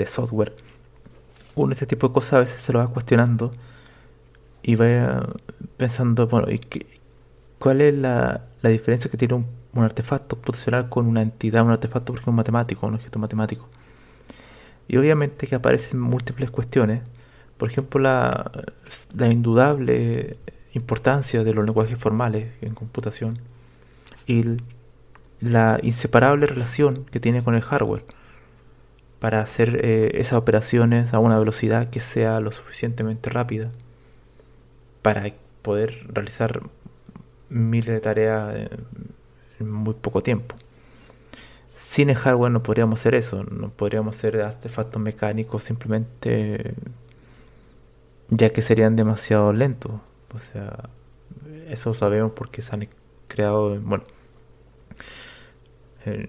software. 0.06 0.54
Uno 1.54 1.72
este 1.72 1.86
tipo 1.86 2.08
de 2.08 2.14
cosas 2.14 2.32
a 2.32 2.38
veces 2.40 2.60
se 2.60 2.72
lo 2.72 2.80
va 2.80 2.88
cuestionando 2.88 3.52
y 4.62 4.74
va 4.74 5.28
pensando, 5.76 6.26
bueno, 6.26 6.50
¿y 6.50 6.60
¿cuál 7.60 7.80
es 7.80 7.94
la, 7.94 8.42
diferencia 8.62 9.08
que 9.08 9.16
tiene 9.16 9.34
un, 9.34 9.84
artefacto 9.84 10.36
computacional 10.36 10.88
con 10.88 11.06
una 11.06 11.22
entidad, 11.22 11.62
un 11.64 11.70
artefacto, 11.70 12.12
por 12.12 12.16
ejemplo, 12.16 12.32
matemático, 12.32 12.86
un 12.88 12.94
objeto 12.94 13.20
matemático? 13.20 13.68
Y 14.88 14.96
obviamente 14.96 15.46
que 15.46 15.54
aparecen 15.54 16.00
múltiples 16.00 16.50
cuestiones. 16.50 17.02
Por 17.56 17.68
ejemplo, 17.68 18.00
la, 18.00 18.50
la 19.16 19.28
indudable 19.28 20.38
importancia 20.76 21.42
de 21.42 21.54
los 21.54 21.64
lenguajes 21.64 21.98
formales 21.98 22.48
en 22.60 22.74
computación 22.74 23.38
y 24.26 24.44
la 25.40 25.78
inseparable 25.82 26.46
relación 26.46 27.04
que 27.04 27.20
tiene 27.20 27.42
con 27.42 27.54
el 27.54 27.62
hardware 27.62 28.04
para 29.18 29.40
hacer 29.40 29.80
eh, 29.84 30.12
esas 30.14 30.38
operaciones 30.38 31.14
a 31.14 31.18
una 31.18 31.38
velocidad 31.38 31.90
que 31.90 32.00
sea 32.00 32.40
lo 32.40 32.52
suficientemente 32.52 33.30
rápida 33.30 33.70
para 35.02 35.32
poder 35.62 36.06
realizar 36.08 36.62
miles 37.48 37.94
de 37.94 38.00
tareas 38.00 38.68
en 39.58 39.70
muy 39.70 39.94
poco 39.94 40.22
tiempo. 40.22 40.54
Sin 41.74 42.10
el 42.10 42.16
hardware 42.16 42.52
no 42.52 42.62
podríamos 42.62 43.00
hacer 43.00 43.14
eso, 43.14 43.44
no 43.44 43.70
podríamos 43.70 44.16
hacer 44.16 44.40
artefactos 44.40 45.00
mecánicos 45.00 45.64
simplemente 45.64 46.74
ya 48.28 48.50
que 48.50 48.62
serían 48.62 48.96
demasiado 48.96 49.52
lentos. 49.52 49.92
O 50.34 50.38
sea, 50.38 50.90
eso 51.68 51.94
sabemos 51.94 52.32
porque 52.34 52.62
se 52.62 52.74
han 52.74 52.88
creado, 53.28 53.80
bueno, 53.80 54.04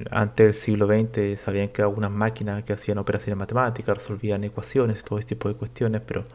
antes 0.10 0.46
del 0.46 0.54
siglo 0.56 0.88
XX 0.88 1.40
se 1.40 1.50
habían 1.50 1.68
creado 1.70 1.90
algunas 1.92 2.12
máquinas 2.12 2.64
que 2.64 2.74
hacían 2.74 2.98
operaciones 2.98 3.38
matemáticas, 3.38 3.98
resolvían 3.98 4.44
ecuaciones, 4.44 5.04
todo 5.04 5.20
este 5.20 5.36
tipo 5.36 5.50
de 5.50 5.56
cuestiones, 5.56 6.02
pero 6.06 6.26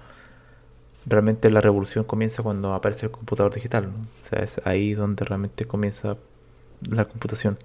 realmente 1.07 1.51
la 1.51 1.61
revolución 1.61 2.05
comienza 2.05 2.43
cuando 2.43 2.75
aparece 2.75 3.07
el 3.07 3.13
computador 3.13 3.53
digital, 3.53 3.87
O 3.87 4.25
sea, 4.25 4.41
es 4.41 4.61
ahí 4.65 4.95
donde 4.95 5.25
realmente 5.25 5.65
comienza 5.65 6.17
la 6.89 7.07
computación. 7.07 7.59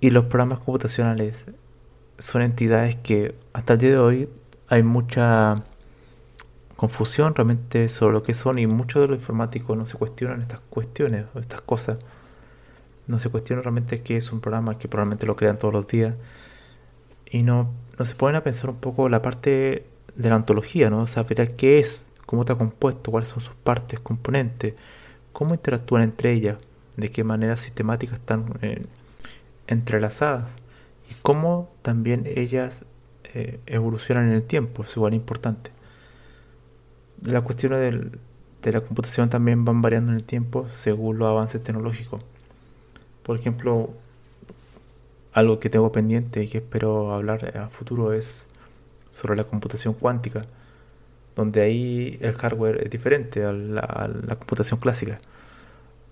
Y 0.00 0.10
los 0.10 0.24
programas 0.24 0.60
computacionales 0.60 1.46
son 2.18 2.42
entidades 2.42 2.96
que 2.96 3.34
hasta 3.52 3.74
el 3.74 3.78
día 3.78 3.90
de 3.90 3.98
hoy 3.98 4.28
hay 4.68 4.82
mucha 4.82 5.62
confusión 6.80 7.34
realmente 7.34 7.90
sobre 7.90 8.14
lo 8.14 8.22
que 8.22 8.32
son 8.32 8.58
y 8.58 8.66
muchos 8.66 9.02
de 9.02 9.08
los 9.08 9.18
informáticos 9.18 9.76
no 9.76 9.84
se 9.84 9.98
cuestionan 9.98 10.40
estas 10.40 10.60
cuestiones 10.60 11.26
o 11.34 11.38
estas 11.38 11.60
cosas. 11.60 11.98
No 13.06 13.18
se 13.18 13.28
cuestionan 13.28 13.64
realmente 13.64 14.00
qué 14.00 14.16
es 14.16 14.32
un 14.32 14.40
programa 14.40 14.78
que 14.78 14.88
probablemente 14.88 15.26
lo 15.26 15.36
crean 15.36 15.58
todos 15.58 15.74
los 15.74 15.86
días 15.86 16.16
y 17.26 17.42
no, 17.42 17.70
no 17.98 18.04
se 18.06 18.14
ponen 18.14 18.36
a 18.36 18.42
pensar 18.42 18.70
un 18.70 18.76
poco 18.76 19.10
la 19.10 19.20
parte 19.20 19.84
de 20.16 20.28
la 20.30 20.36
ontología, 20.36 20.88
¿no? 20.88 21.02
O 21.02 21.06
sea, 21.06 21.26
qué 21.26 21.80
es, 21.80 22.06
cómo 22.24 22.42
está 22.42 22.54
compuesto, 22.54 23.10
cuáles 23.10 23.28
son 23.28 23.42
sus 23.42 23.54
partes, 23.56 24.00
componentes, 24.00 24.72
cómo 25.34 25.52
interactúan 25.52 26.02
entre 26.02 26.32
ellas, 26.32 26.56
de 26.96 27.10
qué 27.10 27.24
manera 27.24 27.58
sistemática 27.58 28.14
están 28.14 28.54
eh, 28.62 28.86
entrelazadas 29.66 30.52
y 31.10 31.14
cómo 31.20 31.74
también 31.82 32.26
ellas 32.26 32.86
eh, 33.34 33.60
evolucionan 33.66 34.28
en 34.28 34.32
el 34.32 34.44
tiempo, 34.44 34.82
es 34.82 34.96
igual 34.96 35.12
importante. 35.12 35.72
Las 37.22 37.42
cuestiones 37.42 38.10
de 38.62 38.72
la 38.72 38.80
computación 38.80 39.28
también 39.30 39.64
van 39.64 39.82
variando 39.82 40.10
en 40.10 40.16
el 40.16 40.24
tiempo 40.24 40.68
según 40.74 41.18
los 41.18 41.28
avances 41.28 41.62
tecnológicos. 41.62 42.22
Por 43.22 43.38
ejemplo, 43.38 43.90
algo 45.32 45.60
que 45.60 45.70
tengo 45.70 45.92
pendiente 45.92 46.42
y 46.42 46.48
que 46.48 46.58
espero 46.58 47.12
hablar 47.12 47.56
a 47.56 47.68
futuro 47.68 48.12
es 48.12 48.48
sobre 49.10 49.36
la 49.36 49.44
computación 49.44 49.94
cuántica, 49.94 50.46
donde 51.36 51.60
ahí 51.60 52.18
el 52.20 52.34
hardware 52.34 52.82
es 52.84 52.90
diferente 52.90 53.44
a 53.44 53.52
la, 53.52 54.36
computación 54.36 54.80
clásica. 54.80 55.18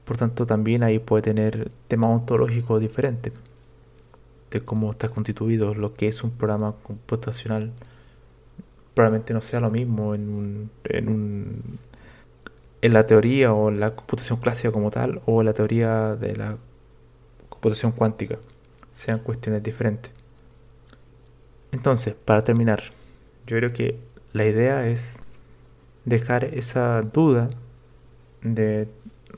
Por 0.04 0.16
tanto, 0.16 0.46
también 0.46 0.82
ahí 0.82 0.98
puede 0.98 1.22
tener 1.22 1.70
temas 1.86 2.10
ontológicos 2.10 2.80
diferentes 2.80 3.32
de 4.50 4.60
cómo 4.62 4.90
está 4.92 5.08
constituido 5.08 5.74
lo 5.74 5.94
que 5.94 6.08
es 6.08 6.22
un 6.22 6.30
programa 6.30 6.74
computacional. 6.82 7.72
Probablemente 8.98 9.32
no 9.32 9.40
sea 9.40 9.60
lo 9.60 9.70
mismo 9.70 10.12
en, 10.12 10.70
en, 10.82 11.78
en 12.82 12.92
la 12.92 13.06
teoría 13.06 13.52
o 13.52 13.68
en 13.68 13.78
la 13.78 13.94
computación 13.94 14.40
clásica 14.40 14.72
como 14.72 14.90
tal 14.90 15.22
o 15.24 15.40
en 15.40 15.46
la 15.46 15.52
teoría 15.52 16.16
de 16.16 16.34
la 16.34 16.56
computación 17.48 17.92
cuántica 17.92 18.38
sean 18.90 19.20
cuestiones 19.20 19.62
diferentes. 19.62 20.10
Entonces, 21.70 22.16
para 22.16 22.42
terminar, 22.42 22.82
yo 23.46 23.56
creo 23.58 23.72
que 23.72 24.00
la 24.32 24.44
idea 24.46 24.88
es 24.88 25.20
dejar 26.04 26.46
esa 26.46 27.00
duda 27.02 27.46
de 28.42 28.88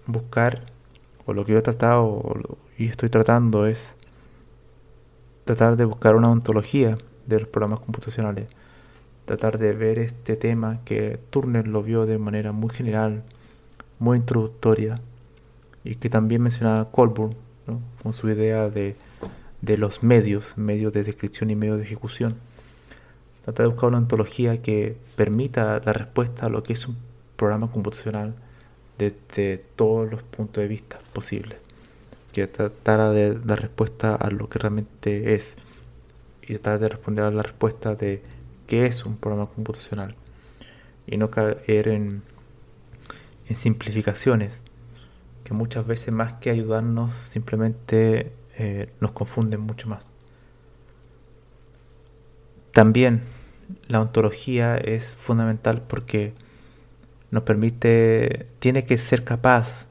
buscar, 0.06 0.62
o 1.26 1.34
lo 1.34 1.44
que 1.44 1.52
yo 1.52 1.58
he 1.58 1.62
tratado 1.62 2.34
y 2.78 2.88
estoy 2.88 3.10
tratando 3.10 3.66
es 3.66 3.94
tratar 5.44 5.76
de 5.76 5.84
buscar 5.84 6.16
una 6.16 6.30
ontología 6.30 6.94
de 7.26 7.40
los 7.40 7.48
programas 7.50 7.80
computacionales, 7.80 8.46
tratar 9.24 9.58
de 9.58 9.72
ver 9.72 9.98
este 9.98 10.36
tema 10.36 10.80
que 10.84 11.18
Turner 11.30 11.66
lo 11.66 11.82
vio 11.82 12.06
de 12.06 12.18
manera 12.18 12.52
muy 12.52 12.70
general, 12.70 13.22
muy 13.98 14.18
introductoria, 14.18 15.00
y 15.84 15.94
que 15.96 16.10
también 16.10 16.42
mencionaba 16.42 16.90
Colburn, 16.90 17.34
con 18.02 18.12
su 18.12 18.28
idea 18.28 18.68
de 18.68 18.96
de 19.62 19.76
los 19.76 20.02
medios, 20.02 20.56
medios 20.56 20.92
de 20.92 21.04
descripción 21.04 21.50
y 21.50 21.56
medios 21.56 21.78
de 21.78 21.84
ejecución. 21.84 22.36
Trata 23.44 23.62
de 23.62 23.68
buscar 23.68 23.88
una 23.88 23.98
ontología 23.98 24.62
que 24.62 24.96
permita 25.16 25.80
dar 25.80 25.98
respuesta 25.98 26.46
a 26.46 26.48
lo 26.48 26.62
que 26.62 26.72
es 26.74 26.86
un 26.86 26.96
programa 27.36 27.70
computacional 27.70 28.34
desde 28.98 29.58
todos 29.76 30.10
los 30.10 30.22
puntos 30.22 30.62
de 30.62 30.68
vista 30.68 30.98
posibles. 31.12 31.58
Que 32.32 32.46
tratara 32.46 33.10
de 33.10 33.34
dar 33.34 33.60
respuesta 33.60 34.14
a 34.14 34.30
lo 34.30 34.48
que 34.48 34.58
realmente 34.58 35.34
es 35.34 35.56
y 36.42 36.54
tratar 36.54 36.80
de 36.80 36.88
responder 36.88 37.24
a 37.24 37.30
la 37.30 37.42
respuesta 37.42 37.94
de 37.94 38.22
qué 38.70 38.86
es 38.86 39.04
un 39.04 39.16
programa 39.16 39.50
computacional 39.50 40.14
y 41.04 41.16
no 41.16 41.28
caer 41.30 41.88
en, 41.88 42.22
simplificaciones 43.52 44.62
que 45.42 45.54
muchas 45.54 45.84
veces 45.84 46.14
más 46.14 46.34
que 46.34 46.50
ayudarnos 46.50 47.12
simplemente 47.12 48.32
eh, 48.56 48.92
nos 49.00 49.10
confunden 49.10 49.58
mucho 49.58 49.88
más. 49.88 50.12
También 52.70 53.22
la 53.88 54.00
ontología 54.00 54.76
es 54.76 55.14
fundamental 55.14 55.82
porque 55.82 56.32
nos 57.32 57.42
permite, 57.42 58.46
tiene 58.60 58.84
que 58.84 58.96
ser 58.98 59.24
capaz 59.24 59.88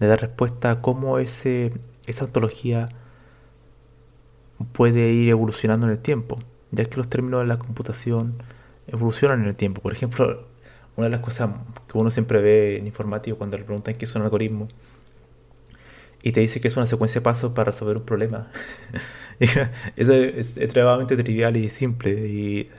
de 0.00 0.08
dar 0.08 0.20
respuesta 0.20 0.72
a 0.72 0.80
cómo 0.82 1.20
ese, 1.20 1.72
esa 2.08 2.24
ontología 2.24 2.88
puede 4.72 5.12
ir 5.12 5.28
evolucionando 5.28 5.86
en 5.86 5.92
el 5.92 6.00
tiempo, 6.00 6.38
ya 6.74 6.84
que 6.84 6.96
los 6.96 7.08
términos 7.08 7.40
de 7.40 7.46
la 7.46 7.58
computación 7.58 8.34
evolucionan 8.86 9.42
en 9.42 9.48
el 9.48 9.56
tiempo. 9.56 9.80
Por 9.82 9.92
ejemplo, 9.92 10.46
una 10.96 11.06
de 11.06 11.10
las 11.10 11.20
cosas 11.20 11.50
que 11.88 11.98
uno 11.98 12.10
siempre 12.10 12.40
ve 12.40 12.76
en 12.76 12.86
informático 12.86 13.36
cuando 13.38 13.58
le 13.58 13.64
preguntan 13.64 13.94
qué 13.94 14.04
es 14.04 14.14
un 14.14 14.22
algoritmo, 14.22 14.68
y 16.24 16.32
te 16.32 16.40
dice 16.40 16.58
que 16.58 16.68
es 16.68 16.76
una 16.76 16.86
secuencia 16.86 17.20
de 17.20 17.24
pasos 17.24 17.52
para 17.52 17.66
resolver 17.70 17.98
un 17.98 18.04
problema. 18.04 18.50
Es 19.96 20.56
extremadamente 20.56 21.16
trivial 21.16 21.56
y 21.56 21.68
simple 21.68 22.12
y, 22.28 22.70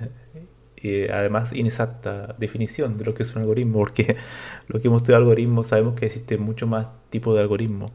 además 1.11 1.51
inexacta 1.53 2.35
definición 2.39 2.97
de 2.97 3.05
lo 3.05 3.13
que 3.13 3.23
es 3.23 3.35
un 3.35 3.41
algoritmo, 3.41 3.79
porque 3.79 4.17
lo 4.67 4.81
que 4.81 4.87
hemos 4.87 5.01
estudiado 5.01 5.23
algoritmos 5.23 5.67
sabemos 5.67 5.95
que 5.95 6.07
existe 6.07 6.37
mucho 6.37 6.65
más 6.65 6.87
tipos 7.11 7.35
de 7.35 7.41
algoritmos. 7.41 7.91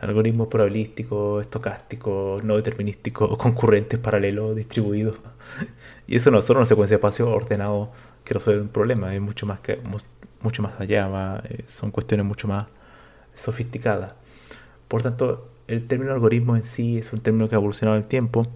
Algoritmos 0.00 0.48
probabilísticos, 0.48 1.42
estocásticos, 1.42 2.42
no 2.42 2.56
determinísticos, 2.56 3.36
concurrentes, 3.38 3.98
paralelos, 3.98 4.56
distribuidos. 4.56 5.16
Y 6.06 6.16
eso 6.16 6.30
no 6.30 6.38
es 6.38 6.44
solo 6.44 6.60
una 6.60 6.66
secuencia 6.66 6.96
de 6.96 7.00
pasos 7.00 7.28
ordenado 7.28 7.90
que 8.24 8.34
resuelve 8.34 8.62
un 8.62 8.68
problema, 8.68 9.14
es 9.14 9.20
mucho 9.20 9.46
más, 9.46 9.60
que, 9.60 9.80
mucho 10.40 10.62
más 10.62 10.80
allá, 10.80 11.42
eh, 11.48 11.64
son 11.66 11.90
cuestiones 11.90 12.26
mucho 12.26 12.48
más 12.48 12.66
sofisticadas. 13.34 14.12
Por 14.88 15.02
tanto, 15.02 15.48
el 15.68 15.86
término 15.86 16.12
algoritmo 16.12 16.56
en 16.56 16.64
sí 16.64 16.98
es 16.98 17.12
un 17.12 17.20
término 17.20 17.48
que 17.48 17.54
ha 17.54 17.58
evolucionado 17.58 17.96
en 17.96 18.02
el 18.02 18.08
tiempo, 18.08 18.46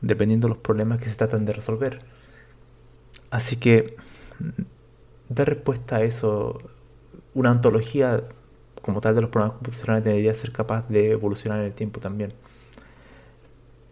dependiendo 0.00 0.48
de 0.48 0.54
los 0.54 0.62
problemas 0.62 1.00
que 1.00 1.08
se 1.08 1.16
tratan 1.16 1.44
de 1.44 1.52
resolver. 1.52 1.98
Así 3.30 3.56
que, 3.56 3.96
dar 5.28 5.48
respuesta 5.48 5.96
a 5.96 6.02
eso, 6.02 6.58
una 7.34 7.50
ontología 7.50 8.24
como 8.82 9.00
tal 9.00 9.14
de 9.14 9.22
los 9.22 9.30
programas 9.30 9.56
computacionales 9.58 10.04
debería 10.04 10.34
ser 10.34 10.52
capaz 10.52 10.88
de 10.88 11.12
evolucionar 11.12 11.60
en 11.60 11.66
el 11.66 11.72
tiempo 11.72 12.00
también. 12.00 12.32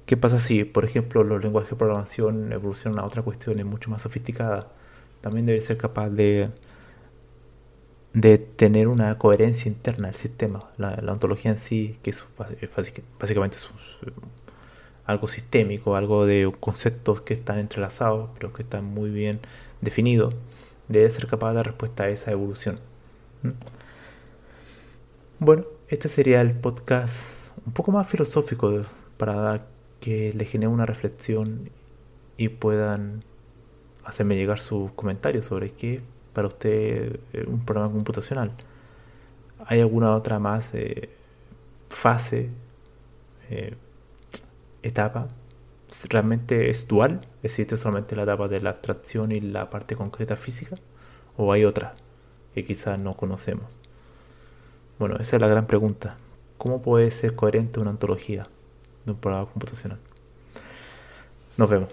¿Qué 0.06 0.16
pasa 0.16 0.38
si, 0.40 0.64
por 0.64 0.84
ejemplo, 0.84 1.24
los 1.24 1.42
lenguajes 1.42 1.70
de 1.70 1.76
programación 1.76 2.52
evolucionan 2.52 2.98
a 3.00 3.04
otra 3.04 3.22
cuestión 3.22 3.64
mucho 3.66 3.90
más 3.90 4.02
sofisticada? 4.02 4.68
También 5.20 5.46
debe 5.46 5.60
ser 5.60 5.76
capaz 5.76 6.10
de 6.10 6.50
de 8.12 8.38
tener 8.38 8.88
una 8.88 9.18
coherencia 9.18 9.68
interna 9.68 10.08
del 10.08 10.16
sistema. 10.16 10.70
La, 10.76 10.94
ontología 11.12 11.50
en 11.50 11.58
sí, 11.58 11.98
que 12.02 12.10
es, 12.10 12.24
básicamente 13.18 13.56
es 13.56 13.68
algo 15.04 15.28
sistémico, 15.28 15.96
algo 15.96 16.26
de 16.26 16.52
conceptos 16.60 17.20
que 17.20 17.34
están 17.34 17.58
entrelazados, 17.58 18.30
pero 18.34 18.52
que 18.52 18.62
están 18.62 18.84
muy 18.84 19.10
bien 19.10 19.40
definidos, 19.80 20.34
debe 20.88 21.08
ser 21.10 21.26
capaz 21.26 21.50
de 21.50 21.56
dar 21.56 21.66
respuesta 21.66 22.04
a 22.04 22.08
esa 22.08 22.30
evolución. 22.32 22.78
Bueno, 25.42 25.64
este 25.88 26.10
sería 26.10 26.42
el 26.42 26.52
podcast 26.52 27.32
un 27.64 27.72
poco 27.72 27.92
más 27.92 28.06
filosófico 28.06 28.82
para 29.16 29.66
que 29.98 30.34
le 30.34 30.44
genere 30.44 30.68
una 30.68 30.84
reflexión 30.84 31.70
y 32.36 32.50
puedan 32.50 33.24
hacerme 34.04 34.36
llegar 34.36 34.60
sus 34.60 34.92
comentarios 34.92 35.46
sobre 35.46 35.70
qué 35.70 36.02
para 36.34 36.48
usted 36.48 37.20
eh, 37.32 37.46
un 37.46 37.64
programa 37.64 37.90
computacional. 37.90 38.52
¿Hay 39.64 39.80
alguna 39.80 40.14
otra 40.14 40.38
más 40.38 40.74
eh, 40.74 41.08
fase, 41.88 42.50
eh, 43.48 43.74
etapa? 44.82 45.28
¿Realmente 46.10 46.68
es 46.68 46.86
dual? 46.86 47.22
¿Existe 47.42 47.78
solamente 47.78 48.14
la 48.14 48.24
etapa 48.24 48.46
de 48.46 48.60
la 48.60 48.70
abstracción 48.70 49.32
y 49.32 49.40
la 49.40 49.70
parte 49.70 49.96
concreta 49.96 50.36
física? 50.36 50.76
¿O 51.38 51.50
hay 51.50 51.64
otra 51.64 51.94
que 52.52 52.62
quizás 52.62 53.00
no 53.00 53.16
conocemos? 53.16 53.80
Bueno, 55.00 55.16
esa 55.18 55.36
es 55.36 55.40
la 55.40 55.48
gran 55.48 55.66
pregunta. 55.66 56.18
¿Cómo 56.58 56.82
puede 56.82 57.10
ser 57.10 57.34
coherente 57.34 57.80
una 57.80 57.88
ontología 57.88 58.46
de 59.06 59.12
un 59.12 59.16
programa 59.16 59.46
computacional? 59.46 59.98
Nos 61.56 61.70
vemos. 61.70 61.88